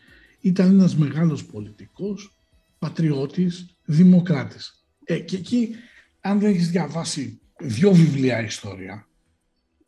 [0.40, 2.38] ήταν ένας μεγάλος πολιτικός,
[2.78, 4.86] πατριώτης, δημοκράτης.
[5.04, 5.74] Ε, και εκεί,
[6.20, 9.08] αν δεν έχεις διαβάσει δύο βιβλία ιστορία,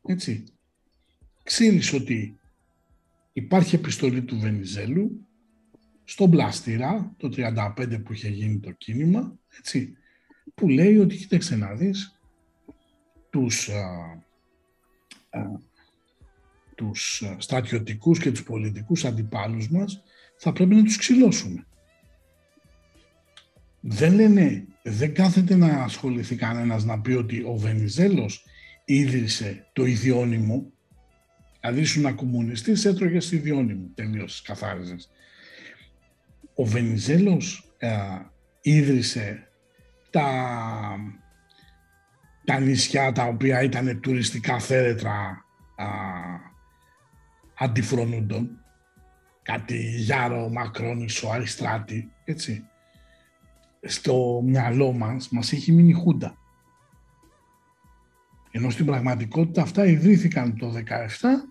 [0.07, 0.45] έτσι,
[1.43, 2.39] ξέρεις ότι
[3.33, 5.27] υπάρχει επιστολή του Βενιζέλου
[6.05, 9.97] στον Πλαστήρα, το 35 που είχε γίνει το κίνημα, έτσι,
[10.55, 12.21] που λέει ότι κοίταξε να δεις
[13.31, 14.23] τους, α,
[15.31, 15.61] α,
[16.81, 20.03] τους στρατιωτικούς και τους πολιτικούς αντιπάλους μας
[20.37, 21.67] θα πρέπει να τους ξυλώσουμε.
[23.81, 28.45] Δεν λένε, δεν κάθεται να ασχοληθεί κανένας να πει ότι ο Βενιζέλος
[28.85, 30.73] ίδρυσε το ιδιώνυμο,
[31.61, 35.11] δηλαδή ήσουν ένα κομμουνιστής, έτρωγες ιδιώνυμο, τελείως καθάριζες.
[36.55, 37.91] Ο Βενιζέλος ε,
[38.61, 39.49] ίδρυσε
[40.11, 40.29] τα,
[42.45, 45.45] τα νησιά τα οποία ήταν τουριστικά θέρετρα
[45.77, 45.87] α,
[47.61, 48.59] αντιφρονούντων,
[49.43, 52.65] κάτι Γιάρο, Μακρόνισο, Αριστράτη, έτσι.
[53.83, 56.37] Στο μυαλό μας, μας έχει μείνει χούντα.
[58.51, 61.49] Ενώ στην πραγματικότητα αυτά ιδρύθηκαν το 17,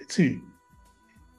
[0.00, 0.42] έτσι,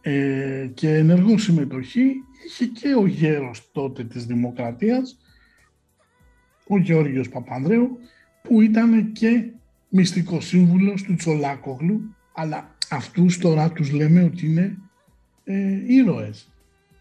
[0.01, 2.13] ε, και ενεργό συμμετοχή
[2.45, 5.17] είχε και ο γέρος τότε της Δημοκρατίας,
[6.67, 7.99] ο Γεώργιος Παπανδρέου,
[8.41, 9.51] που ήταν και
[9.89, 14.77] μυστικός σύμβουλος του Τσολάκογλου, αλλά αυτούς τώρα τους λέμε ότι είναι
[15.43, 16.47] ε, ήρωες,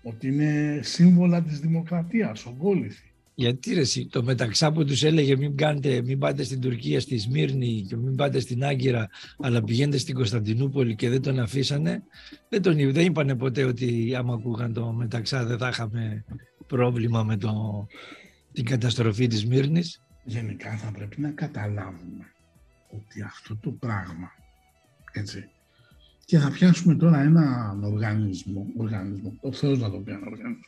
[0.02, 3.04] ότι είναι σύμβολα της δημοκρατίας, ογκόληθοι.
[3.34, 7.86] Γιατί ρε, το μεταξά που τους έλεγε μην, κάνετε, μην πάτε στην Τουρκία, στη Σμύρνη
[7.88, 12.02] και μην πάτε στην Άγκυρα, αλλά πηγαίνετε στην Κωνσταντινούπολη και δεν τον αφήσανε,
[12.48, 16.24] δεν, τον, δεν είπανε ποτέ ότι άμα ακούγαν το μεταξά δεν θα είχαμε
[16.66, 17.86] πρόβλημα με το,
[18.52, 20.02] την καταστροφή της Σμύρνης.
[20.24, 22.32] Γενικά θα πρέπει να καταλάβουμε
[22.90, 24.30] ότι αυτό το πράγμα,
[25.12, 25.48] έτσι,
[26.30, 30.64] και θα πιάσουμε τώρα ένα οργανισμό, οργανισμό, το Θεός να το πει ένα οργανισμό,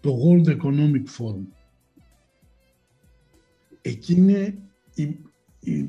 [0.00, 1.46] το World Economic Forum.
[3.82, 4.58] Εκεί είναι
[4.94, 5.02] η,
[5.60, 5.88] η,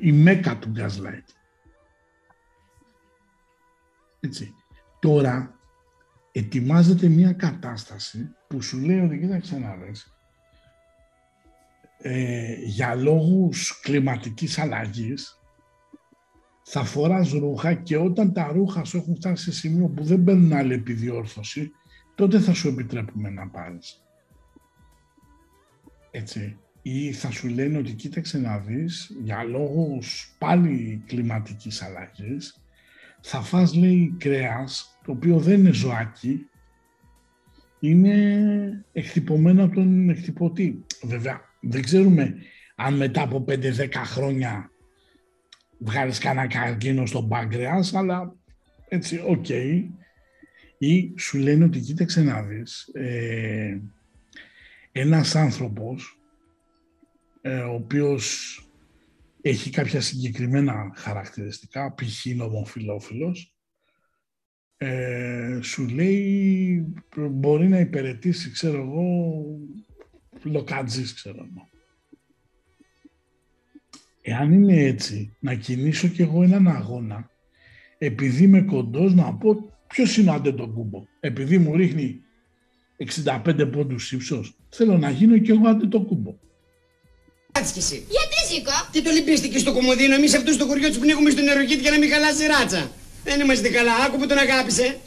[0.00, 1.28] η μέκα του gaslight.
[4.20, 4.54] Έτσι.
[5.00, 5.58] Τώρα
[6.32, 10.16] ετοιμάζεται μια κατάσταση που σου λέει ότι κοίταξε να δεις,
[11.98, 15.40] ε, για λόγους κλιματικής αλλαγής
[16.68, 20.52] θα φοράς ρούχα και όταν τα ρούχα σου έχουν φτάσει σε σημείο που δεν παίρνουν
[20.52, 21.70] άλλη επιδιόρθωση,
[22.14, 24.02] τότε θα σου επιτρέπουμε να πάρεις.
[26.10, 26.58] Έτσι.
[26.82, 32.62] Ή θα σου λένε ότι κοίταξε να δεις, για λόγους πάλι κλιματικής αλλαγής,
[33.20, 36.48] θα φας λέει κρέας, το οποίο δεν είναι ζωάκι,
[37.80, 40.84] είναι εκτυπωμένο από τον εκτυπωτή.
[41.02, 42.34] Βέβαια, δεν ξέρουμε
[42.76, 44.70] αν μετά από 5-10 χρόνια
[45.78, 48.34] βγάλεις κανένα καρκίνο στο πάγκρεας, αλλά
[48.88, 49.44] έτσι, OK.
[49.48, 49.84] Okay.
[50.78, 53.80] Ή σου λένε ότι κοίταξε να δεις, ε,
[54.92, 56.20] ένας άνθρωπος
[57.40, 58.60] ε, ο οποίος
[59.42, 62.26] έχει κάποια συγκεκριμένα χαρακτηριστικά, π.χ.
[62.36, 63.56] νομοφιλόφιλος,
[64.76, 66.84] ε, σου λέει
[67.30, 69.44] μπορεί να υπηρετήσει, ξέρω εγώ,
[70.42, 71.68] λοκάτζης, ξέρω εγώ.
[74.28, 77.30] Εάν είναι έτσι, να κινήσω κι εγώ έναν αγώνα,
[77.98, 82.20] επειδή είμαι κοντός να πω ποιος είναι ο τον κούμπο; Επειδή μου ρίχνει
[83.24, 86.34] 65 πόντους ύψος, θέλω να γίνω κι εγώ άντε το κούμπο.
[87.52, 87.94] Κάτσε κι εσύ.
[87.94, 88.70] Γιατί Ζήκο.
[88.92, 91.98] Τι το λυπίστηκε στο κομμωδίνο, εμείς αυτό στο χωριό τους πνίγουμε στον νεροκίτη για να
[91.98, 92.90] μην χαλάσει ράτσα.
[93.24, 94.98] Δεν είμαστε καλά, άκου που τον αγάπησε.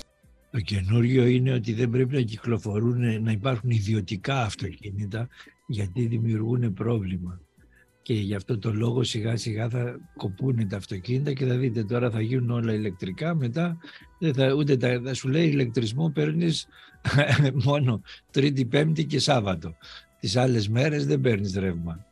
[0.51, 5.27] Το καινούριο είναι ότι δεν πρέπει να κυκλοφορούν, να υπάρχουν ιδιωτικά αυτοκίνητα
[5.67, 7.41] γιατί δημιουργούν πρόβλημα.
[8.01, 12.09] Και γι' αυτό το λόγο σιγά σιγά θα κοπούν τα αυτοκίνητα και θα δείτε τώρα
[12.09, 13.77] θα γίνουν όλα ηλεκτρικά μετά
[14.19, 16.67] δεν θα, ούτε τα, θα σου λέει ηλεκτρισμό παίρνεις
[17.65, 19.75] μόνο τρίτη, πέμπτη και Σάββατο.
[20.19, 22.05] Τις άλλες μέρες δεν παίρνεις ρεύμα.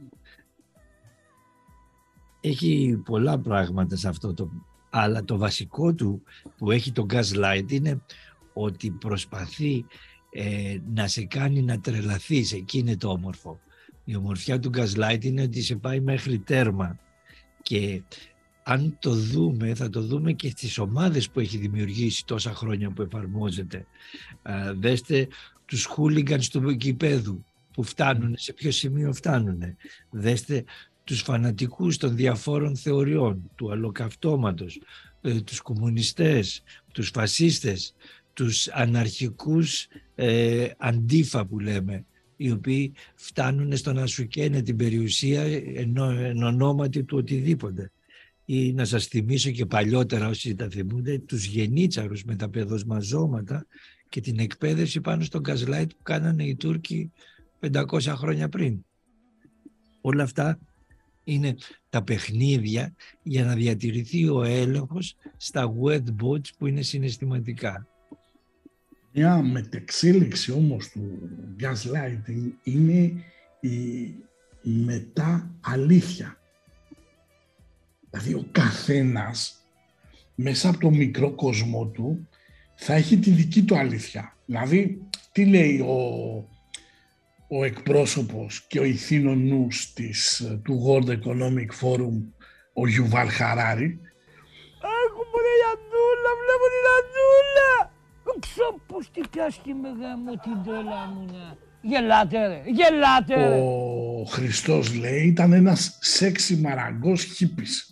[2.42, 4.52] Έχει πολλά πράγματα σε αυτό το
[4.90, 6.24] αλλά το βασικό του
[6.58, 8.02] που έχει το gaslight είναι
[8.54, 9.86] ότι προσπαθεί
[10.30, 13.60] ε, να σε κάνει να τρελαθείς, εκεί είναι το όμορφο.
[14.10, 17.00] Η ομορφιά του gaslight είναι ότι σε πάει μέχρι τέρμα
[17.62, 18.02] και
[18.64, 23.02] αν το δούμε, θα το δούμε και στις ομάδες που έχει δημιουργήσει τόσα χρόνια που
[23.02, 23.86] εφαρμόζεται.
[24.42, 25.28] Α, δέστε
[25.66, 29.62] τους χούλιγκανς του κηπέδου που φτάνουν, σε ποιο σημείο φτάνουν.
[30.10, 30.64] Δέστε
[31.04, 34.82] τους φανατικούς των διαφόρων θεωριών, του αλλοκαυτώματος,
[35.22, 37.96] ε, τους κομμουνιστές, τους φασίστες,
[38.34, 42.06] τους αναρχικούς ε, αντίφα που λέμε,
[42.38, 45.42] οι οποίοι φτάνουν στο να σου καίνε την περιουσία
[45.76, 47.92] εν, εν ονόματι του οτιδήποτε.
[48.46, 53.66] Ή να σας θυμίσω και παλιότερα όσοι τα θυμούνται τους γενίτσαρους με τα παιδοσμαζώματα
[54.10, 57.12] και την εκπαίδευση πάνω στο γκαζλάιτ που κάνανε οι Τούρκοι
[57.60, 58.86] 500 χρόνια πριν.
[60.02, 60.60] Όλα αυτά
[61.24, 61.56] είναι
[61.90, 67.88] τα παιχνίδια για να διατηρηθεί ο έλεγχος στα wet boats που είναι συναισθηματικά.
[69.20, 73.24] Μια μετεξέλιξη όμως του gaslighting είναι
[74.62, 76.38] η μετά αλήθεια.
[78.10, 79.66] Δηλαδή ο καθένας
[80.36, 82.28] μέσα από το μικρό κόσμο του
[82.76, 84.36] θα έχει τη δική του αλήθεια.
[84.46, 85.02] Δηλαδή,
[85.32, 85.98] τι λέει ο,
[87.48, 92.22] ο εκπρόσωπος και ο ηθήνων νους της, του World Economic Forum,
[92.74, 94.00] ο Γιουβάλ Χαράρη;
[95.02, 96.86] Άκου μωρέ η Αντούλα, βλέπω την
[98.38, 98.76] Αντούλα.
[98.86, 101.58] Ξόπους τι κάσχει με γάμο την τρέλα μου να...
[101.82, 103.60] Γελάτε ρε, γελάτε ρε.
[103.60, 107.92] Ο Χριστός λέει ήταν ένας σεξι μαραγκός χίπης.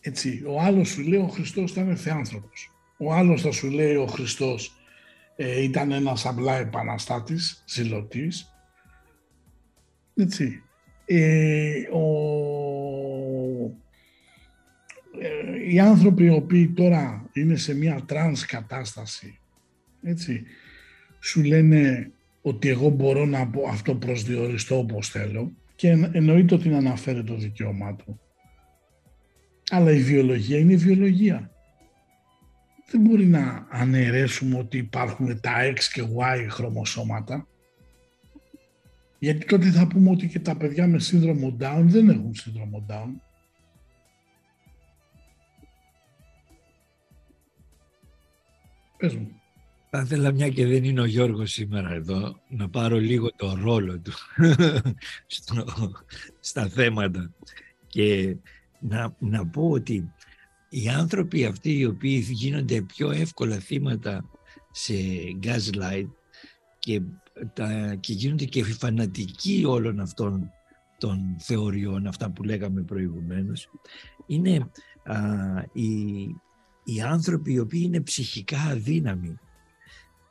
[0.00, 2.72] Έτσι, ο άλλος σου λέει ο Χριστός ήταν θεάνθρωπος.
[2.98, 4.72] Ο άλλος θα σου λέει ο Χριστός
[5.36, 8.54] ε, ήταν ένας απλά επαναστάτης, ζηλωτής.
[10.14, 10.62] Έτσι.
[11.04, 12.83] Ε, ο, ε,
[15.74, 19.38] οι άνθρωποι οι οποίοι τώρα είναι σε μια τρανς κατάσταση,
[20.02, 20.42] έτσι,
[21.20, 22.10] σου λένε
[22.42, 28.20] ότι εγώ μπορώ να αυτοπροσδιοριστώ όπως θέλω και εννοείται ότι είναι αναφαίρετο δικαίωμά του.
[29.70, 31.50] Αλλά η βιολογία είναι η βιολογία.
[32.90, 37.46] Δεν μπορεί να αναιρέσουμε ότι υπάρχουν τα X και Y χρωμοσώματα.
[39.18, 43.33] Γιατί τότε θα πούμε ότι και τα παιδιά με σύνδρομο Down δεν έχουν σύνδρομο Down.
[49.04, 49.40] Πες μου.
[49.90, 53.98] Θα ήθελα μια και δεν είναι ο Γιώργος σήμερα εδώ να πάρω λίγο το ρόλο
[53.98, 54.12] του
[56.40, 57.32] στα θέματα
[57.86, 58.36] και
[58.80, 60.12] να, να πω ότι
[60.68, 64.24] οι άνθρωποι αυτοί οι οποίοι γίνονται πιο εύκολα θύματα
[64.70, 64.94] σε
[65.42, 66.08] gaslight
[66.78, 67.00] και,
[67.52, 70.50] τα, και γίνονται και φανατικοί όλων αυτών
[70.98, 73.68] των θεωριών, αυτά που λέγαμε προηγουμένως,
[74.26, 74.70] είναι
[75.04, 75.16] α,
[75.72, 76.26] οι,
[76.84, 79.38] οι άνθρωποι οι οποίοι είναι ψυχικά αδύναμοι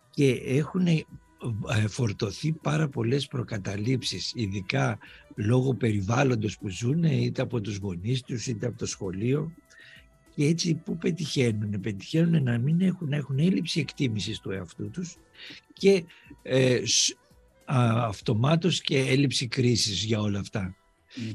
[0.09, 1.03] και έχουν ε,
[1.87, 4.97] φορτωθεί πάρα πολλές προκαταλήψεις, ειδικά
[5.35, 9.51] λόγω περιβάλλοντος που ζουν, είτε από τους γονείς τους, είτε από το σχολείο.
[10.35, 15.17] Και έτσι που πετυχαίνουν, πετυχαίνουν να μην έχουν, να έχουν έλλειψη εκτίμησης του εαυτού τους
[15.73, 16.03] και
[16.41, 16.81] ε,
[17.65, 20.75] αυτομάτως και έλλειψη κρίσης για όλα αυτά.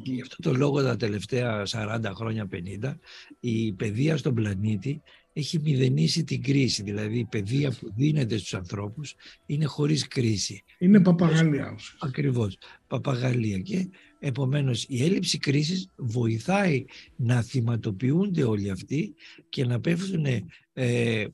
[0.02, 2.48] Και γι' αυτό το λόγο τα τελευταία 40 χρόνια,
[2.80, 2.94] 50,
[3.40, 6.82] η παιδεία στον πλανήτη έχει μηδενίσει την κρίση.
[6.82, 9.14] Δηλαδή η παιδεία που δίνεται στους ανθρώπους
[9.46, 10.64] είναι χωρίς κρίση.
[10.78, 11.78] Είναι παπαγαλία.
[11.98, 13.58] Ακριβώς, παπαγαλία.
[13.58, 13.88] Και
[14.18, 16.84] επομένως η έλλειψη κρίσης βοηθάει
[17.16, 19.14] να θυματοποιούνται όλοι αυτοί
[19.48, 20.26] και να πέφτουν
[20.72, 21.24] ε,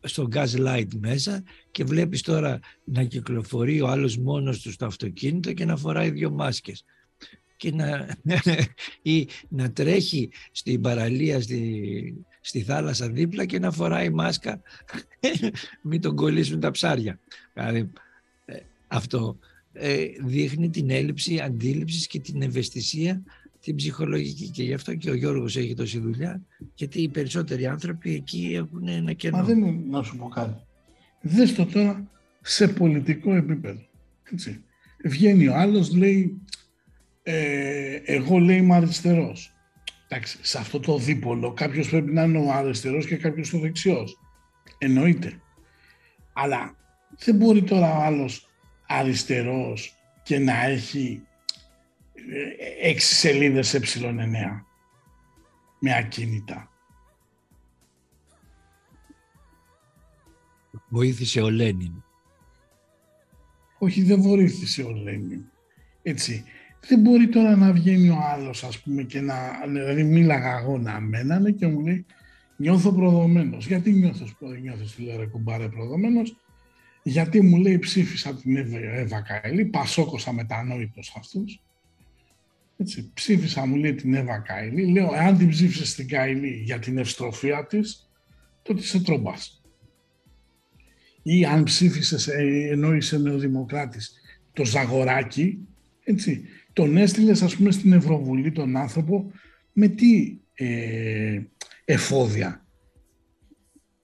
[0.00, 5.64] στο light μέσα και βλέπεις τώρα να κυκλοφορεί ο άλλος μόνος τους στο αυτοκίνητο και
[5.64, 6.84] να φοράει δύο μάσκες
[7.56, 8.08] και να,
[9.02, 14.60] ή να τρέχει στην παραλία στη, στη θάλασσα δίπλα και να φοράει μάσκα
[15.88, 17.20] μην τον κολλήσουν τα ψάρια.
[17.54, 17.90] Δηλαδή,
[18.44, 19.38] ε, αυτό
[19.72, 23.22] ε, δείχνει την έλλειψη αντίληψης και την ευαισθησία
[23.66, 26.42] την ψυχολογική και γι' αυτό και ο Γιώργος έχει τόση δουλειά
[26.74, 29.36] γιατί οι περισσότεροι άνθρωποι εκεί έχουν ένα κενό.
[29.36, 30.62] Μα δεν είναι να σου πω κάτι.
[31.20, 33.80] Δες το τώρα σε πολιτικό επίπεδο.
[34.32, 34.64] Έτσι.
[35.04, 36.40] Βγαίνει ο άλλος λέει
[37.28, 39.52] ε, εγώ λέει είμαι αριστερός.
[40.08, 44.20] Εντάξει, σε αυτό το δίπολο κάποιος πρέπει να είναι ο αριστερός και κάποιος ο δεξιός.
[44.78, 45.40] Εννοείται.
[46.32, 46.76] Αλλά
[47.18, 48.48] δεν μπορεί τώρα ο άλλος
[48.86, 51.22] αριστερός και να έχει
[52.14, 54.62] ε, έξι σελίδες ε9
[55.78, 56.70] με ακίνητα.
[60.88, 62.04] Βοήθησε ο Λένιν.
[63.78, 65.44] Όχι, δεν βοήθησε ο Λένιν.
[66.02, 66.44] Έτσι.
[66.88, 69.34] Δεν μπορεί τώρα να βγαίνει ο άλλος, ας πούμε, και να.
[69.66, 72.06] Δηλαδή, μίλαγα εγώ να μένανε και μου λέει
[72.56, 73.66] Νιώθω προδομένος.
[73.66, 74.26] Γιατί νιώθω,
[74.62, 76.36] νιώθω λέω ρε κουμπάρε προδομένος,
[77.02, 81.62] Γιατί μου λέει ψήφισα την Εύα Καηλή, πασόκοσα μετανόητος αυτός.
[82.76, 84.86] Έτσι, ψήφισα, μου λέει την Εύα Καηλή.
[84.86, 88.10] Λέω, εάν την ψήφισες την Καηλή για την ευστροφία της,
[88.62, 89.62] τότε σε τρόμπας.
[91.22, 92.28] Ή αν ψήφισες,
[92.70, 93.98] ενώ είσαι νεοδημοκράτη,
[94.52, 95.58] το Ζαγοράκι,
[96.04, 96.44] έτσι,
[96.76, 99.32] τον έστειλες ας πούμε στην Ευρωβουλή τον άνθρωπο
[99.72, 101.40] με τι ε,
[101.84, 102.64] εφόδια;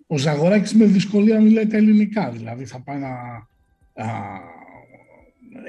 [0.06, 3.08] Ο Ζαγοράκης με δυσκολία μιλάει τα ελληνικά, δηλαδή θα πάει να
[3.94, 4.40] α,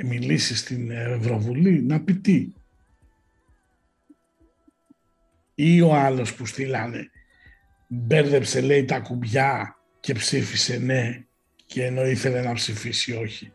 [0.03, 2.47] μιλήσει στην Ευρωβουλή, να πει τι;
[5.55, 7.09] Ή ο άλλος που στείλανε
[7.87, 11.23] μπέρδεψε λέει τα κουμπιά και ψήφισε ναι
[11.65, 13.53] και ενώ ήθελε να ψηφίσει όχι.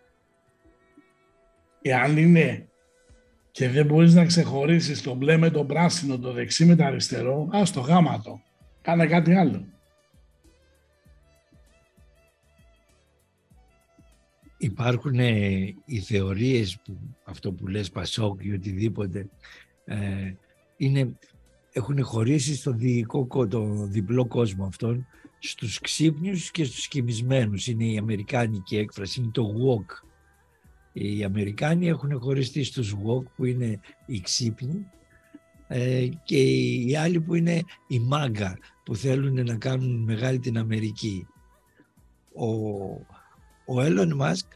[1.83, 2.68] Εάν είναι
[3.59, 7.49] και δεν μπορείς να ξεχωρίσεις το μπλε με το πράσινο, το δεξί με το αριστερό,
[7.53, 8.41] ας το γάματο.
[8.83, 9.65] Κάνε κάτι άλλο.
[14.59, 19.29] Υπάρχουν ε, οι θεωρίες, που, αυτό που λες Πασόκ ή οτιδήποτε,
[19.85, 20.33] ε,
[20.77, 21.17] είναι,
[21.73, 25.07] έχουν χωρίσει στο διοικό, το διπλό κόσμο αυτόν,
[25.39, 27.67] στους ξύπνιους και στους κοιμισμένους.
[27.67, 30.08] Είναι η αμερικάνικη έκφραση, είναι το walk.
[30.93, 34.87] Οι Αμερικάνοι έχουν χωριστεί στους walk που είναι οι ξύπνοι
[35.69, 41.27] ε, και οι άλλοι που είναι οι μάγκα που θέλουν να κάνουν μεγάλη την Αμερική.
[42.35, 42.49] Ο,
[43.65, 44.49] ο Elon Musk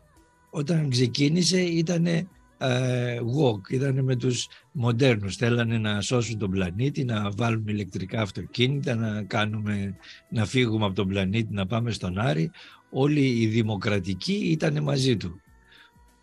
[0.51, 5.37] όταν ξεκίνησε ήταν ε, walk, ήταν με τους μοντέρνους.
[5.37, 9.97] Θέλανε να σώσουν τον πλανήτη, να βάλουμε ηλεκτρικά αυτοκίνητα, να, κάνουμε,
[10.29, 12.51] να φύγουμε από τον πλανήτη, να πάμε στον Άρη.
[12.91, 15.41] Όλοι οι δημοκρατικοί ήταν μαζί του.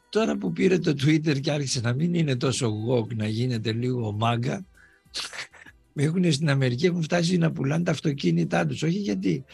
[0.09, 4.11] Τώρα που πήρε το Twitter και άρχισε να μην είναι τόσο walk, να γίνεται λίγο
[4.11, 4.65] μάγκα,
[5.95, 8.83] έχουν στην Αμερική έχουν φτάσει να πουλάνε τα αυτοκίνητά τους.
[8.83, 9.45] Όχι γιατί,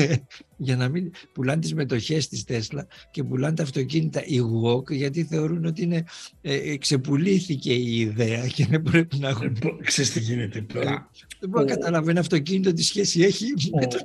[0.56, 5.24] για να μην πουλάνε τις μετοχές της Τέσλα και πουλάνε τα αυτοκίνητα η walk γιατί
[5.24, 6.04] θεωρούν ότι είναι,
[6.40, 9.46] ε, ε ξεπουλήθηκε η ιδέα και δεν πρέπει να έχουν...
[9.46, 11.10] Ε, ξέρεις τι γίνεται τώρα.
[11.40, 13.46] Δεν μπορώ να καταλάβω ένα αυτοκίνητο τι σχέση έχει
[13.80, 13.98] με, το,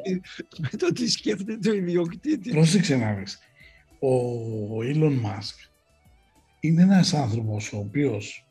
[0.58, 2.54] με το τι σκέφτεται ο ιδιοκτήτης.
[2.54, 3.40] Πρόσεξε να δεις.
[4.00, 5.69] Ο Elon Musk
[6.60, 8.48] είναι ένας άνθρωπος ο οποίος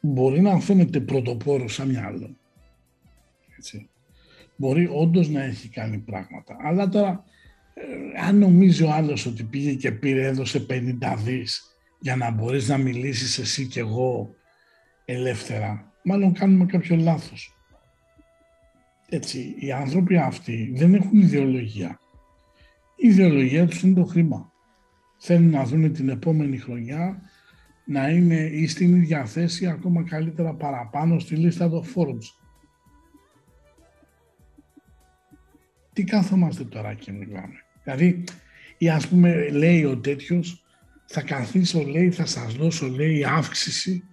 [0.00, 2.36] μπορεί να φαίνεται πρωτοπόρος σαν μυαλό.
[3.56, 3.88] Έτσι.
[4.56, 6.56] Μπορεί όντως να έχει κάνει πράγματα.
[6.60, 7.24] Αλλά τώρα,
[7.74, 11.62] ε, αν νομίζει ο άλλος ότι πήγε και πήρε, έδωσε 50 δις
[12.00, 14.34] για να μπορείς να μιλήσεις εσύ και εγώ
[15.04, 17.52] ελεύθερα, μάλλον κάνουμε κάποιο λάθος.
[19.08, 22.00] Έτσι, οι άνθρωποι αυτοί δεν έχουν ιδεολογία.
[22.96, 24.47] Η ιδεολογία τους είναι το χρήμα.
[25.18, 27.22] Θέλουν να δουν την επόμενη χρονιά
[27.84, 32.24] να είναι ή στην ίδια θέση, ακόμα καλύτερα παραπάνω στη λίστα των Forbes.
[35.92, 37.64] Τι κάθομαστε τώρα και μιλάμε.
[37.84, 38.24] Δηλαδή,
[38.78, 40.64] ή ας πούμε λέει ο τέτοιος,
[41.06, 44.04] θα καθίσω λέει, θα σας δώσω λέει αύξηση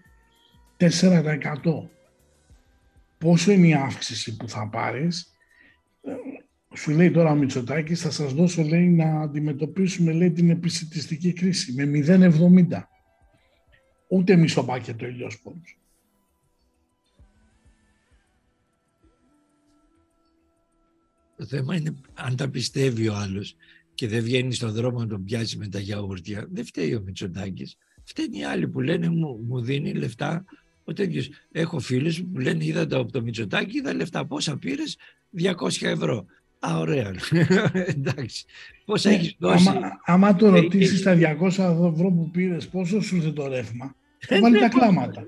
[0.78, 1.90] 4%.
[3.18, 5.36] Πόσο είναι η αύξηση που θα πάρεις,
[6.76, 11.74] σου λέει τώρα ο Μητσοτάκης, θα σας δώσω λέει να αντιμετωπίσουμε λέει την επισητιστική κρίση
[11.74, 12.04] με
[12.70, 12.82] 0,70
[14.08, 15.80] ούτε μισό πάκετο ηλιοσπόρους.
[21.38, 23.56] Το θέμα είναι αν τα πιστεύει ο άλλος
[23.96, 26.48] και δεν βγαίνει στον δρόμο να τον πιάσει με τα γιαούρτια.
[26.52, 27.78] Δεν φταίει ο Μητσοτάκης.
[28.04, 30.46] Φταίνει οι άλλοι που λένε μου, μου δίνει λεφτά
[30.84, 31.30] ο τέτοιος.
[31.52, 34.26] Έχω φίλους που λένε είδα το από το Μητσοτάκη, είδα λεφτά.
[34.26, 34.98] Πόσα πήρες,
[35.30, 36.26] 200 ευρώ.
[36.60, 37.14] Α, ωραία.
[37.96, 38.46] Εντάξει.
[38.86, 43.16] Πόσα ναι, έχεις δώσει; Άμα, άμα το ρωτήσεις τα 200 ευρώ που πήρες, πόσο σου
[43.16, 45.28] ήρθε το ρεύμα, θα βάλει τα κλάματα.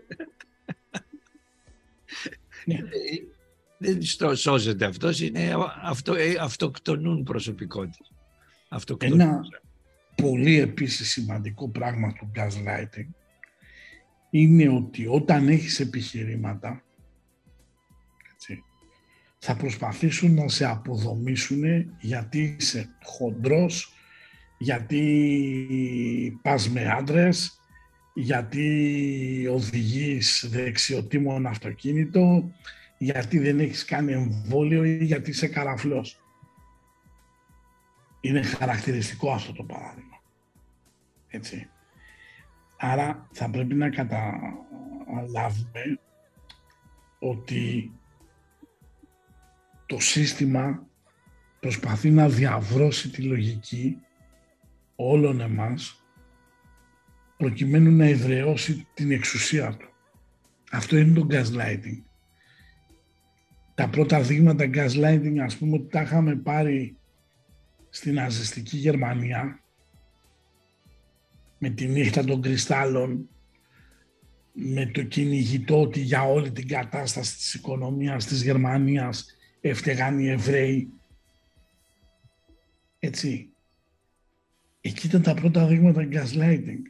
[2.65, 2.77] ναι.
[3.77, 4.01] Δεν
[4.35, 8.11] σώζεται αυτός, είναι αυτο, ε, αυτοκτονούν προσωπικότητες.
[8.97, 9.39] Ένα
[10.15, 13.07] πολύ επίσης σημαντικό πράγμα του gaslighting
[14.29, 16.83] είναι ότι όταν έχεις επιχειρήματα
[19.37, 21.63] θα προσπαθήσουν να σε αποδομήσουν
[21.99, 23.93] γιατί είσαι χοντρός,
[24.57, 27.61] γιατί πας με άντρες,
[28.13, 32.51] γιατί οδηγείς δεξιοτήμων αυτοκίνητο,
[32.97, 36.21] γιατί δεν έχεις κάνει εμβόλιο ή γιατί είσαι καραφλός.
[38.21, 40.21] Είναι χαρακτηριστικό αυτό το παράδειγμα.
[41.27, 41.69] Έτσι.
[42.77, 45.99] Άρα θα πρέπει να καταλάβουμε
[47.19, 47.91] ότι
[49.87, 50.87] το σύστημα
[51.59, 53.97] προσπαθεί να διαβρώσει τη λογική
[54.95, 56.03] όλων εμάς
[57.37, 59.89] προκειμένου να εδραιώσει την εξουσία του.
[60.71, 62.01] Αυτό είναι το gaslighting.
[63.75, 66.97] Τα πρώτα δείγματα gaslighting ας πούμε ότι τα είχαμε πάρει
[67.89, 69.63] στην ναζιστική Γερμανία
[71.57, 73.29] με τη νύχτα των κρυστάλλων
[74.53, 79.36] με το κυνηγητό ότι για όλη την κατάσταση της οικονομίας της Γερμανίας
[79.69, 80.89] έφταιγαν οι Εβραίοι.
[82.99, 83.49] Έτσι.
[84.81, 86.81] Εκεί ήταν τα πρώτα δείγματα gaslighting.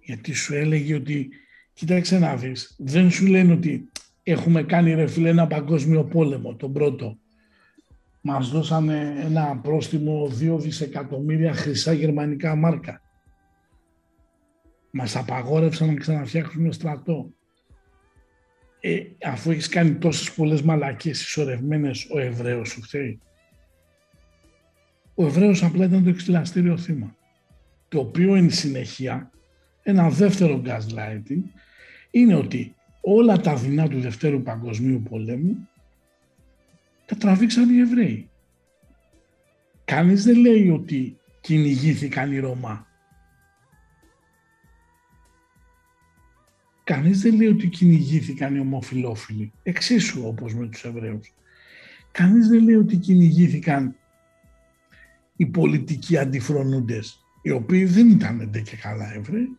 [0.00, 1.28] Γιατί σου έλεγε ότι,
[1.72, 3.88] κοίταξε να δεις, δεν σου λένε ότι
[4.22, 7.18] έχουμε κάνει ρε φίλε ένα παγκόσμιο πόλεμο, τον πρώτο.
[8.20, 13.00] μας δώσανε ένα πρόστιμο 2 δισεκατομμύρια χρυσά γερμανικά μάρκα.
[14.90, 17.33] Μας απαγόρευσαν να ξαναφτιάξουμε στρατό.
[18.86, 23.20] Ε, αφού έχεις κάνει τόσες πολλές μαλακίες ισορρευμένες, ο Εβραίος σου φταίει.
[25.14, 27.16] Ο Εβραίος απλά ήταν το εξυλαστήριο θύμα.
[27.88, 29.30] Το οποίο εν συνεχεία,
[29.82, 31.42] ένα δεύτερο gaslighting,
[32.10, 35.68] είναι ότι όλα τα δεινά του Δευτέρου Παγκοσμίου Πολέμου
[37.06, 38.28] τα τραβήξαν οι Εβραίοι.
[39.84, 42.86] Κανείς δεν λέει ότι κυνηγήθηκαν οι Ρωμά.
[46.84, 51.32] Κανείς δεν λέει ότι κυνηγήθηκαν οι ομοφιλόφιλοι, εξίσου όπως με τους Εβραίους.
[52.12, 53.96] Κανείς δεν λέει ότι κυνηγήθηκαν
[55.36, 59.58] οι πολιτικοί αντιφρονούντες, οι οποίοι δεν ήταν και καλά Εβραίοι.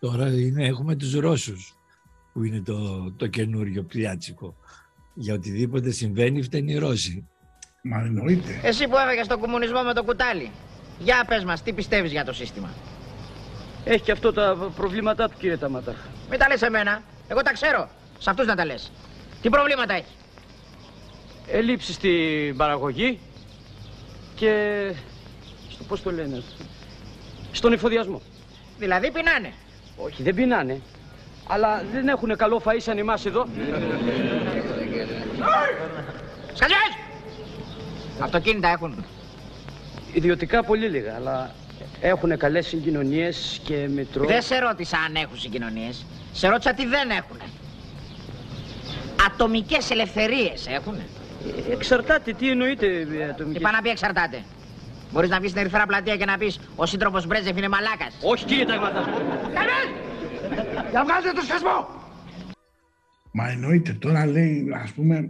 [0.00, 1.76] Τώρα είναι, έχουμε τους Ρώσους,
[2.32, 4.56] που είναι το, το καινούριο πλιάτσικο.
[5.14, 7.26] Για οτιδήποτε συμβαίνει φταίνει οι Ρώσοι.
[7.82, 8.60] Μα εννοείται.
[8.62, 10.50] Εσύ που έφεγες τον κομμουνισμό με το κουτάλι.
[10.98, 12.74] Για πες μας, τι πιστεύεις για το σύστημα;
[13.88, 15.94] Έχει και αυτό τα προβλήματά του κύριε Ταματά.
[16.30, 17.02] Μην τα λες εμένα.
[17.28, 17.88] Εγώ τα ξέρω.
[18.18, 18.92] Σε αυτούς να τα λες.
[19.42, 20.14] Τι προβλήματα έχει;
[21.46, 23.20] Ελλείψη στην παραγωγή
[24.34, 24.92] και
[25.70, 26.42] στο πώς το λένε,
[27.52, 28.22] στον εφοδιασμό.
[28.78, 29.52] Δηλαδή πεινάνε.
[29.96, 30.80] Όχι, δεν πεινάνε.
[31.48, 33.46] Αλλά δεν έχουν καλό φαΐ σαν εμάς εδώ.
[36.54, 36.92] Σκατζές!
[38.20, 39.04] Αυτοκίνητα έχουν.
[40.12, 41.54] Ιδιωτικά πολύ λίγα, αλλά
[42.00, 44.24] έχουν καλές συγκοινωνίες και μετρό.
[44.24, 46.06] Δεν σε ρώτησα αν έχουν συγκοινωνίες.
[46.32, 47.38] Σε ρώτησα τι δεν έχουν.
[49.26, 50.96] Ατομικές ελευθερίες έχουν.
[51.70, 52.86] Εξαρτάται, τι εννοείται
[53.30, 53.56] ατομικές.
[53.56, 54.44] Τι πάει να πει εξαρτάται.
[55.12, 58.14] Μπορείς να βγεις στην Ερυθρά Πλατεία και να πεις ο σύντροφος Μπρέζεφ είναι μαλάκας.
[58.22, 59.08] Όχι κύριε Ταγματά.
[60.90, 61.88] Για βγάζετε το σχεσμό!
[63.32, 65.28] Μα εννοείται τώρα λέει, ας πούμε,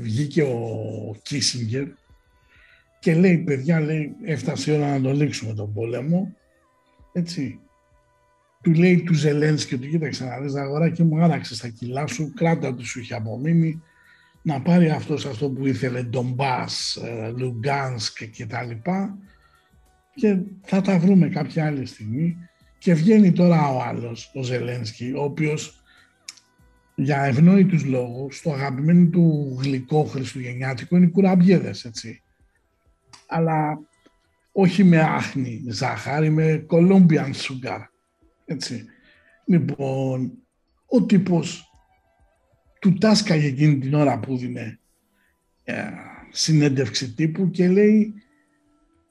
[0.00, 0.60] βγήκε ο
[1.22, 1.84] Κίσιγκερ
[3.00, 6.34] και λέει, παιδιά, λέει, έφτασε η ώρα να το λήξουμε τον πόλεμο.
[7.12, 7.60] Έτσι.
[8.62, 12.68] Του λέει του Ζελένσκι ότι κοίταξε να δεις αγοράκι μου άραξε στα κιλά σου, κράτα
[12.68, 13.82] ότι σου είχε απομείνει,
[14.42, 19.18] να πάρει αυτός αυτό που ήθελε, Ντομπάς, ε, Λουγκάνσκ και τα λοιπά
[20.14, 22.36] και θα τα βρούμε κάποια άλλη στιγμή.
[22.78, 25.82] Και βγαίνει τώρα ο άλλος, ο Ζελένσκι, ο οποίος
[26.94, 32.22] για ευνόητους λόγους, το αγαπημένο του γλυκό χριστουγεννιάτικο είναι οι κουραμπιέδες, έτσι.
[33.30, 33.80] Αλλά
[34.52, 37.80] όχι με άχνη ζάχαρη, με Colombian sugar,
[38.44, 38.84] έτσι.
[39.44, 40.32] Λοιπόν,
[40.86, 41.72] ο τύπος
[42.80, 44.80] του τάσκαγε εκείνη την ώρα που δίνε
[45.64, 45.82] ε,
[46.30, 48.14] συνέντευξη τύπου και λέει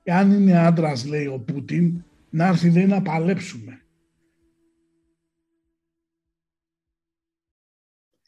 [0.05, 3.81] αν είναι άντρας, λέει ο Πούτιν, να έρθει λέει να παλέψουμε.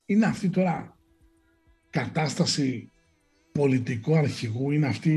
[0.05, 0.97] Είναι αυτή τώρα
[1.89, 2.90] κατάσταση
[3.51, 5.11] πολιτικού αρχηγού, είναι αυτή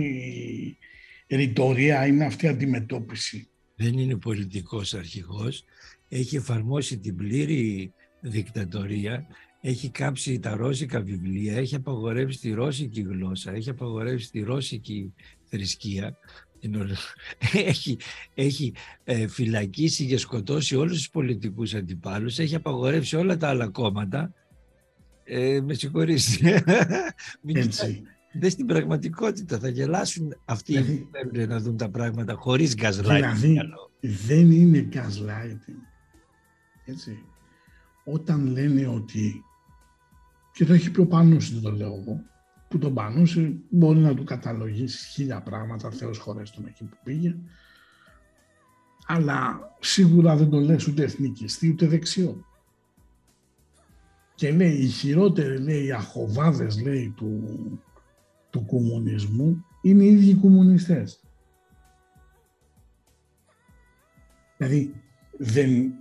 [1.27, 3.49] η ρητορία, είναι αυτή η αντιμετώπιση.
[3.77, 5.65] Δεν είναι πολιτικός αρχηγός,
[6.09, 9.27] έχει εφαρμόσει την πλήρη δικτατορία,
[9.61, 15.15] έχει κάψει τα ρώσικα βιβλία, έχει απαγορεύσει τη ρώσικη γλώσσα, έχει απαγορεύσει τη ρώσικη
[15.45, 16.17] θρησκεία,
[17.53, 17.99] έχει,
[18.35, 18.73] έχει
[19.05, 24.33] ε, φυλακίσει και σκοτώσει όλους τους πολιτικούς αντιπάλους, έχει απαγορεύσει όλα τα άλλα κόμματα.
[25.25, 26.41] Ε, με συγχωρείς.
[27.47, 28.03] Έτσι.
[28.41, 33.03] Δεν στην πραγματικότητα θα γελάσουν αυτοί δηλαδή, που θέλουν να δουν τα πράγματα χωρίς gaslighting.
[33.03, 33.61] Δηλαδή,
[34.01, 35.81] δεν είναι gaslighting.
[36.85, 37.25] Έτσι.
[38.05, 39.45] Όταν λένε ότι,
[40.53, 42.21] και το έχει πιο πάνω δεν το λέω εγώ,
[42.69, 47.37] που τον πανούσε, μπορεί να του καταλογίσει χίλια πράγματα, Θεός χωρές τον εκεί που πήγε,
[49.07, 52.45] αλλά σίγουρα δεν το λες ούτε εθνικιστή ούτε δεξιό.
[54.35, 57.43] Και λέει, οι χειρότεροι, λέει, οι αχοβάδες, λέει, του,
[58.55, 61.21] του κομμουνισμού είναι οι ίδιοι κομμουνιστές.
[64.57, 64.95] Δηλαδή,
[65.39, 65.93] δεν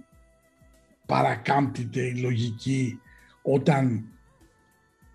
[1.06, 2.99] παρακάμπτεται η λογική
[3.41, 4.06] όταν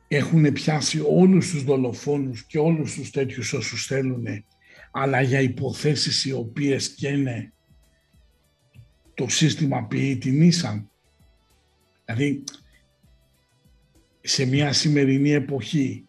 [0.09, 4.27] έχουν πιάσει όλους τους δολοφόνους και όλους τους τέτοιους όσους θέλουν,
[4.91, 7.53] αλλά για υποθέσεις οι οποίες και είναι
[9.15, 10.91] το σύστημα ποιή την ήσαν.
[12.05, 12.45] Δηλαδή,
[14.21, 16.08] σε μια σημερινή εποχή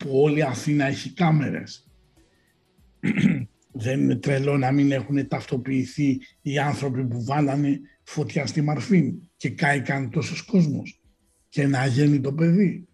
[0.00, 1.88] που όλη η Αθήνα έχει κάμερες,
[3.72, 9.50] δεν είναι τρελό να μην έχουν ταυτοποιηθεί οι άνθρωποι που βάλανε φωτιά στη Μαρφίν και
[9.50, 11.00] κάηκαν τόσος κόσμος
[11.48, 12.84] και να γίνει το παιδί.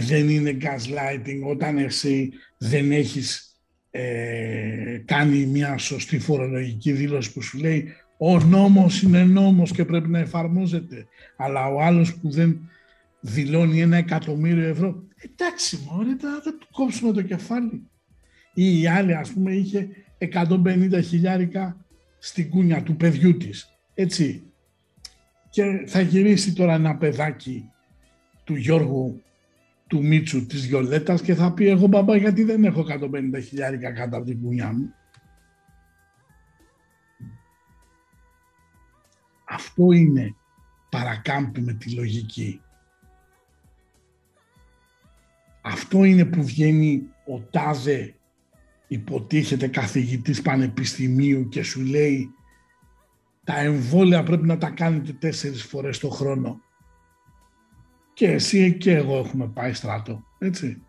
[0.00, 3.56] δεν είναι gaslighting όταν εσύ δεν έχεις
[3.90, 10.08] ε, κάνει μια σωστή φορολογική δήλωση που σου λέει Ο νόμος είναι νόμος και πρέπει
[10.08, 11.06] να εφαρμόζεται.
[11.36, 12.70] Αλλά ο άλλος που δεν
[13.20, 17.82] δηλώνει ένα εκατομμύριο ευρώ, εντάξει μωρέ, θα του κόψουμε το κεφάλι.
[18.54, 19.88] Ή η άλλη ας πούμε είχε
[20.18, 21.84] 150 χιλιάρικα
[22.18, 23.78] στην κούνια του παιδιού της.
[23.94, 24.42] Έτσι.
[25.50, 27.70] Και θα γυρίσει τώρα ένα παιδάκι
[28.44, 29.22] του Γιώργου
[29.86, 34.16] του Μίτσου της Γιολέτας και θα πει εγώ μπαμπά γιατί δεν έχω 150 χιλιάρικα κάτω
[34.16, 34.92] από την κούνια μου;
[39.56, 40.34] Αυτό είναι
[40.90, 42.60] παρακάμπτει με τη λογική.
[45.62, 48.14] Αυτό είναι που βγαίνει ο τάδε
[48.88, 52.30] υποτίθεται καθηγητής πανεπιστημίου και σου λέει
[53.44, 56.60] τα εμβόλια πρέπει να τα κάνετε τέσσερις φορές το χρόνο.
[58.12, 60.82] Και εσύ και εγώ έχουμε πάει στράτο, έτσι.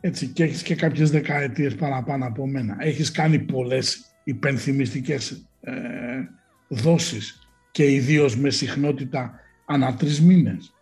[0.00, 2.76] Έτσι και έχεις και κάποιες δεκαετίες παραπάνω από μένα.
[2.78, 5.72] Έχεις κάνει πολλές υπενθυμιστικές ε,
[6.68, 10.72] δόσεις και ιδίως με συχνότητα ανά τρεις μήνες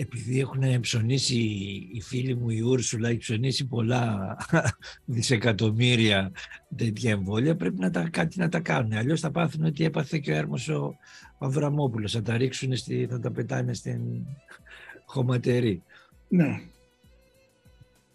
[0.00, 1.38] επειδή έχουν ψωνίσει
[1.92, 4.36] οι φίλοι μου η Ούρσουλα, έχει ψωνίσει πολλά
[5.04, 6.32] δισεκατομμύρια
[6.76, 8.92] τέτοια εμβόλια, πρέπει να τα, κάτι να τα κάνουν.
[8.92, 10.96] Αλλιώς θα πάθουν ότι έπαθε και ο Έρμος ο
[11.38, 12.12] Αβραμόπουλος.
[12.12, 14.00] Θα τα ρίξουν, στη, θα τα πετάνε στην
[15.04, 15.82] χωματερή.
[16.28, 16.60] Ναι.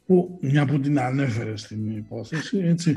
[0.06, 2.94] Που, μια που την ανέφερες στην υπόθεση, έτσι,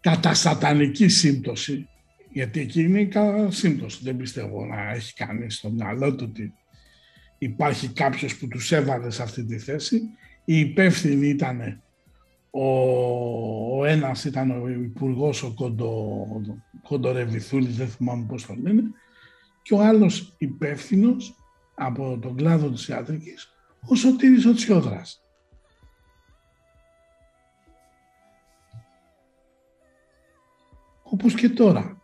[0.00, 1.88] κατά σατανική σύμπτωση,
[2.32, 3.10] γιατί εκεί είναι η
[3.48, 6.52] σύμπτωση, δεν πιστεύω να έχει κάνει στο μυαλό του ότι
[7.38, 10.00] υπάρχει κάποιος που τους έβαλε σε αυτή τη θέση.
[10.44, 11.82] Οι υπεύθυνοι ήταν
[12.50, 12.66] ο,
[13.78, 16.26] ο ένας ήταν ο υπουργός ο Κοντο,
[16.82, 18.82] Κοντορεβιθούλης, δεν θυμάμαι πώς το λένε,
[19.62, 21.34] και ο άλλος υπεύθυνος
[21.74, 23.48] από τον κλάδο της ιατρικής,
[23.88, 25.22] ο Σωτήρης ο Τσιόδρας.
[31.18, 32.02] Όπως και τώρα.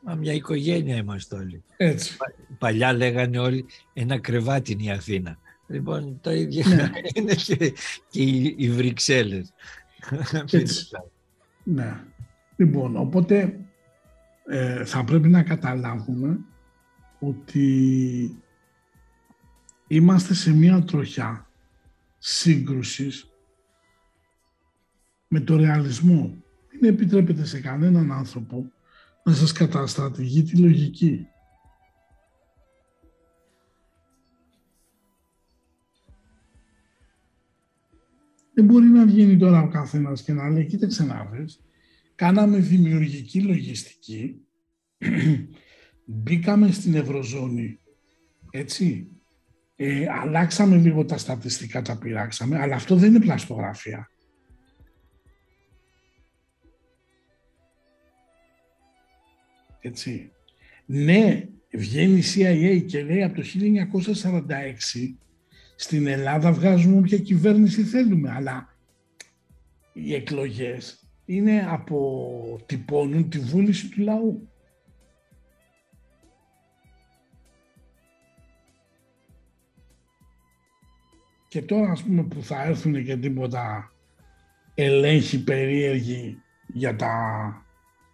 [0.00, 1.62] Μα μια οικογένεια είμαστε όλοι.
[1.76, 2.16] Έτσι.
[2.58, 5.38] Παλιά λέγανε όλοι ένα κρεβάτι είναι η Αθήνα.
[5.66, 6.90] Λοιπόν, το ίδιο ναι.
[7.14, 7.72] είναι και,
[8.10, 9.52] και οι, οι Βρυξέλλες.
[10.50, 10.88] Έτσι.
[11.62, 12.00] ναι.
[12.56, 13.60] Λοιπόν, οπότε
[14.46, 16.38] ε, θα πρέπει να καταλάβουμε
[17.18, 18.42] ότι
[19.86, 21.50] είμαστε σε μια τροχιά
[22.18, 23.30] σύγκρουσης
[25.28, 26.44] με το ρεαλισμό.
[26.80, 28.72] Δεν επιτρέπεται σε κανέναν άνθρωπο
[29.24, 31.26] να σας καταστρατηγεί τη λογική;
[38.58, 41.60] Δεν μπορεί να βγαίνει τώρα ο καθένας και να λέει, κοίταξε να βρεις,
[42.14, 44.40] κάναμε δημιουργική λογιστική,
[46.04, 47.80] μπήκαμε στην Ευρωζώνη,
[48.50, 49.08] έτσι,
[49.76, 54.10] ε, αλλάξαμε λίγο τα στατιστικά, τα πειράξαμε, αλλά αυτό δεν είναι πλαστογραφία.
[59.86, 60.32] Έτσι.
[60.86, 64.42] Ναι, βγαίνει η CIA και λέει από το 1946
[65.76, 68.76] στην Ελλάδα βγάζουμε όποια κυβέρνηση θέλουμε, αλλά
[69.92, 74.48] οι εκλογές είναι αποτυπώνουν τη βούληση του λαού.
[81.48, 83.92] Και τώρα ας πούμε που θα έρθουν και τίποτα
[84.74, 87.14] ελέγχοι περίεργοι για τα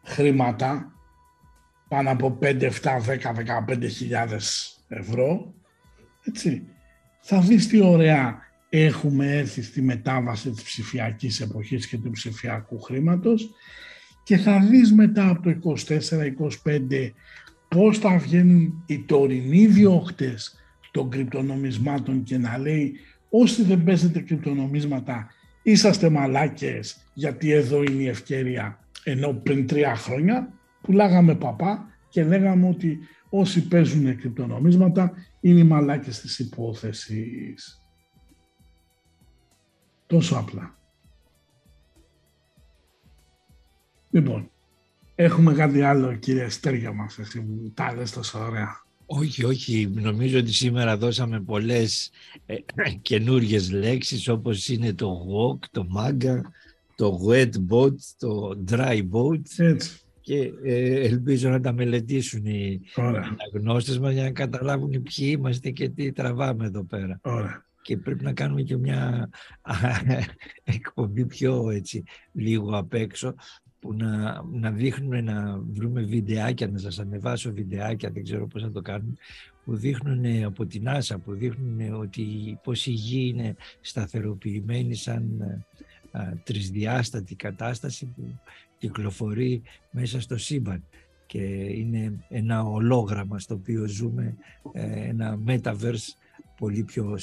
[0.03, 0.92] χρήματα,
[1.93, 2.71] πάνω από 5, 7,
[3.01, 3.33] 10,
[3.69, 5.55] 15 χιλιάδες ευρώ,
[6.25, 6.63] έτσι,
[7.21, 8.39] θα δεις τι ωραία
[8.69, 13.51] έχουμε έρθει στη μετάβαση της ψηφιακής εποχής και του ψηφιακού χρήματος
[14.23, 15.77] και θα δεις μετά από το
[16.65, 17.11] 24-25
[17.69, 20.55] πώς θα βγαίνουν οι τωρινοί διώχτες
[20.91, 22.93] των κρυπτονομισμάτων και να λέει
[23.31, 25.31] όσοι δεν παίζετε κρυπτονομίσματα
[25.63, 32.69] είσαστε μαλάκες γιατί εδώ είναι η ευκαιρία ενώ πριν τρία χρόνια πουλάγαμε παπά και λέγαμε
[32.69, 37.83] ότι όσοι παίζουν κρυπτονομίσματα είναι οι μαλάκες της υπόθεσης.
[40.07, 40.79] Τόσο απλά.
[44.11, 44.51] Λοιπόν,
[45.15, 48.81] έχουμε κάτι άλλο κύριε Στέργια μας, εσύ που τα λες τόσο ωραία.
[49.07, 49.91] Όχι, όχι.
[49.95, 52.11] Νομίζω ότι σήμερα δώσαμε πολλές
[52.47, 52.57] ε,
[53.03, 56.41] καινούργιες λέξεις όπως είναι το walk, το manga,
[56.97, 59.43] το wet boat, το dry boat.
[59.57, 60.03] Έτσι
[60.33, 65.89] και ε, ελπίζω να τα μελετήσουν οι αναγνώστες μας για να καταλάβουν ποιοι είμαστε και
[65.89, 67.21] τι τραβάμε εδώ πέρα.
[67.83, 69.31] Και πρέπει να κάνουμε και μια
[70.65, 72.03] εκπομπή πιο έτσι
[72.33, 73.35] λίγο απ' έξω
[73.81, 78.71] που να, να δείχνουμε να βρούμε βιντεάκια, να σας ανεβάσω βιντεάκια, δεν ξέρω πώς να
[78.71, 79.15] το κάνουμε,
[79.65, 85.43] που δείχνουν από την Άσα, που δείχνουν ότι πώς η γη είναι σταθεροποιημένη σαν
[86.45, 88.23] τρισδιάστατη κατάσταση που
[88.83, 90.85] κυκλοφορεί μέσα στο σύμπαν
[91.27, 91.43] και
[91.79, 94.37] είναι ένα ολόγραμμα στο οποίο ζούμε,
[94.73, 96.09] ε, ένα metaverse
[96.59, 97.19] πολύ πιο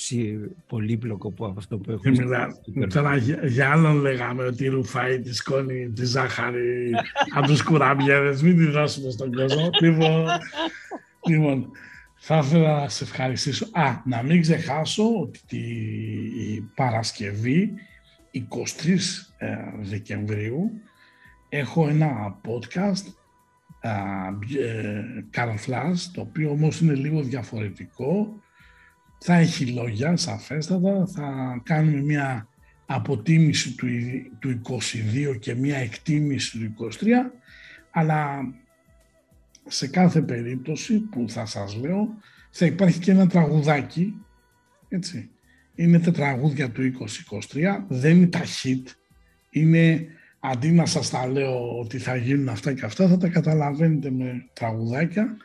[0.68, 2.12] πολύπλοκο από αυτό που έχουμε.
[2.12, 2.48] Μιλά,
[2.88, 3.16] τώρα
[3.48, 6.92] για άλλον λέγαμε ότι ρουφάει τη σκόνη, τη ζάχαρη
[7.36, 9.70] από τους κουραμπιέδες, μην τη δώσουμε στον κόσμο.
[9.82, 10.26] λοιπόν,
[11.28, 11.68] λοιπόν,
[12.16, 13.68] θα ήθελα να σε ευχαριστήσω.
[13.72, 15.62] Α, να μην ξεχάσω ότι τη
[16.76, 17.74] Παρασκευή
[18.32, 18.88] 23
[19.38, 20.72] ε, Δεκεμβρίου
[21.50, 23.14] έχω ένα podcast
[25.34, 28.42] Carl Flash, το οποίο όμως είναι λίγο διαφορετικό.
[29.20, 31.08] Θα έχει λόγια, σαφέστατα.
[31.08, 32.48] Θα κάνουμε μια
[32.86, 33.88] αποτίμηση του,
[34.40, 34.62] του
[35.34, 37.06] 22 και μια εκτίμηση του 23,
[37.92, 38.54] αλλά
[39.66, 42.08] σε κάθε περίπτωση που θα σας λέω
[42.52, 44.14] θα υπάρχει και ένα τραγουδάκι,
[44.90, 45.30] έτσι.
[45.76, 46.94] Είναι τα τραγούδια του
[47.52, 48.84] 2023, δεν είναι τα hit,
[49.50, 50.08] είναι
[50.40, 54.50] αντί να σας τα λέω ότι θα γίνουν αυτά και αυτά, θα τα καταλαβαίνετε με
[54.54, 55.38] τραγουδάκια.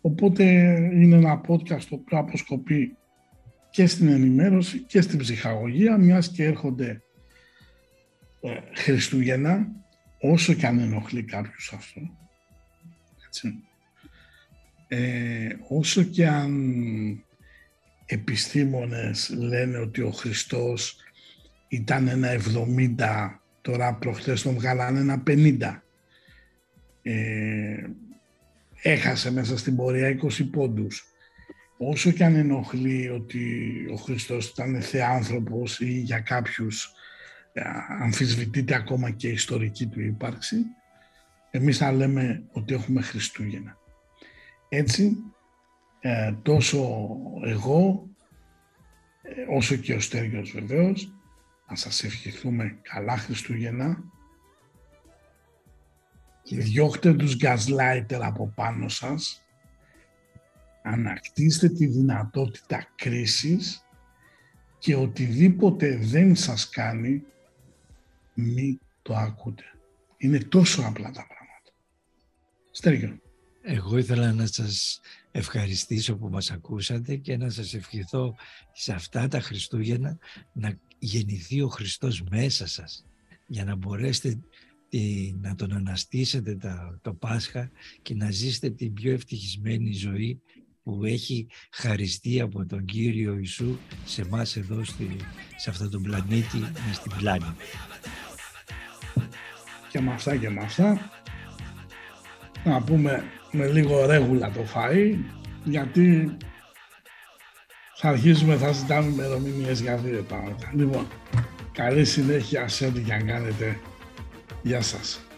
[0.00, 0.44] Οπότε
[0.92, 2.96] είναι ένα podcast το οποίο αποσκοπεί
[3.70, 7.02] και στην ενημέρωση και στην ψυχαγωγία, μιας και έρχονται
[8.40, 9.66] ε, Χριστούγεννα,
[10.20, 12.00] όσο και αν ενοχλεί κάποιους αυτό.
[13.26, 13.54] Έτσι.
[14.88, 17.24] Ε, όσο και αν
[18.06, 20.96] επιστήμονες λένε ότι ο Χριστός
[21.68, 25.82] ήταν ένα 70 Τώρα προχθές τον βγάλανε ένα 50.
[27.02, 27.86] Ε,
[28.82, 31.04] έχασε μέσα στην πορεία 20 πόντους.
[31.78, 36.92] Όσο και αν ενοχλεί ότι ο Χριστός ήταν θεάνθρωπος ή για κάποιους
[37.52, 37.62] ε,
[38.00, 40.56] αμφισβητείται ακόμα και η ιστορική του ύπαρξη,
[41.50, 43.78] εμείς θα λέμε ότι έχουμε Χριστούγεννα.
[44.68, 45.16] Έτσι,
[46.00, 47.08] ε, τόσο
[47.44, 48.08] εγώ,
[49.22, 51.12] ε, όσο και ο Στέργιος βεβαίως,
[51.70, 54.04] να σας ευχηθούμε καλά Χριστούγεννα
[56.42, 59.42] και διώχτε τους gaslighter από πάνω σας,
[60.82, 63.84] ανακτήστε τη δυνατότητα κρίσης
[64.78, 67.24] και οτιδήποτε δεν σας κάνει,
[68.34, 69.64] μη το ακούτε.
[70.16, 71.70] Είναι τόσο απλά τα πράγματα.
[72.70, 73.20] Στέργιο.
[73.62, 75.00] Εγώ ήθελα να σας
[75.30, 78.34] ευχαριστήσω που μας ακούσατε και να σας ευχηθώ
[78.72, 80.18] σε αυτά τα Χριστούγεννα
[80.52, 83.04] να γεννηθεί ο Χριστός μέσα σας
[83.46, 84.40] για να μπορέσετε
[85.40, 86.56] να τον αναστήσετε
[87.02, 87.70] το Πάσχα
[88.02, 90.40] και να ζήσετε την πιο ευτυχισμένη ζωή
[90.82, 95.16] που έχει χαριστεί από τον Κύριο Ιησού σε εμάς εδώ στη,
[95.56, 97.54] σε αυτόν τον πλανήτη με στην πλάνη.
[99.90, 101.10] Και με αυτά και με αυτά
[102.64, 105.14] να πούμε με λίγο ρέγουλα το φαΐ
[105.64, 106.36] γιατί
[107.96, 110.72] θα αρχίσουμε, θα ζητάμε ημερομηνίες για δύο πράγματα.
[110.74, 111.06] Λοιπόν,
[111.72, 113.78] καλή συνέχεια σε ό,τι και αν κάνετε.
[114.62, 115.29] Γεια σας.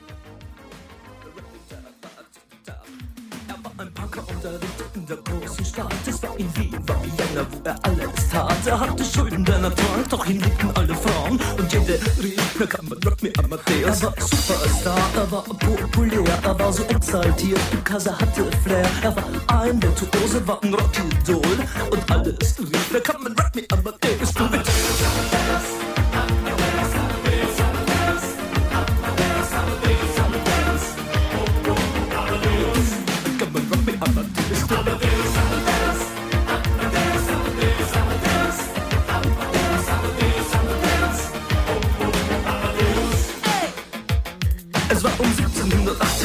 [7.32, 8.66] Männer, wo er alles tat.
[8.66, 11.40] Er hatte Schulden, der Natur, doch ihn liebten alle Frauen.
[11.58, 14.02] Und jede rief, na kann man Rock me Amadeus.
[14.02, 18.88] Er war Superstar, er war populär, er war so exaltiert, because er hatte Flair.
[19.02, 19.24] Er war
[19.60, 21.58] ein Virtuose, war ein Rockidol.
[21.90, 24.34] Und alles rief, na kann man Rock me Amadeus.
[24.34, 24.44] Du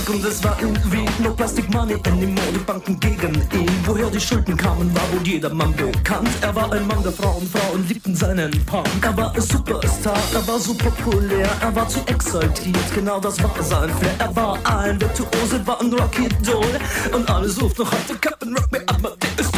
[0.09, 2.51] und es war irgendwie no Plastic Money anymore.
[2.53, 3.69] Die Banken gegen ihn.
[3.85, 6.29] Woher die Schulden kamen, war wohl jedermann bekannt.
[6.41, 8.87] Er war ein Mann der Frauen, Frauen liebten seinen Punk.
[9.01, 13.51] Er war ein Superstar, er war so populär, er war zu exaltiert, genau das war
[13.61, 14.15] sein Flair.
[14.19, 16.79] Er war ein Virtuose, war ein Rocky Doll
[17.13, 19.53] und alles ruft noch heute Captain Rock me up, ist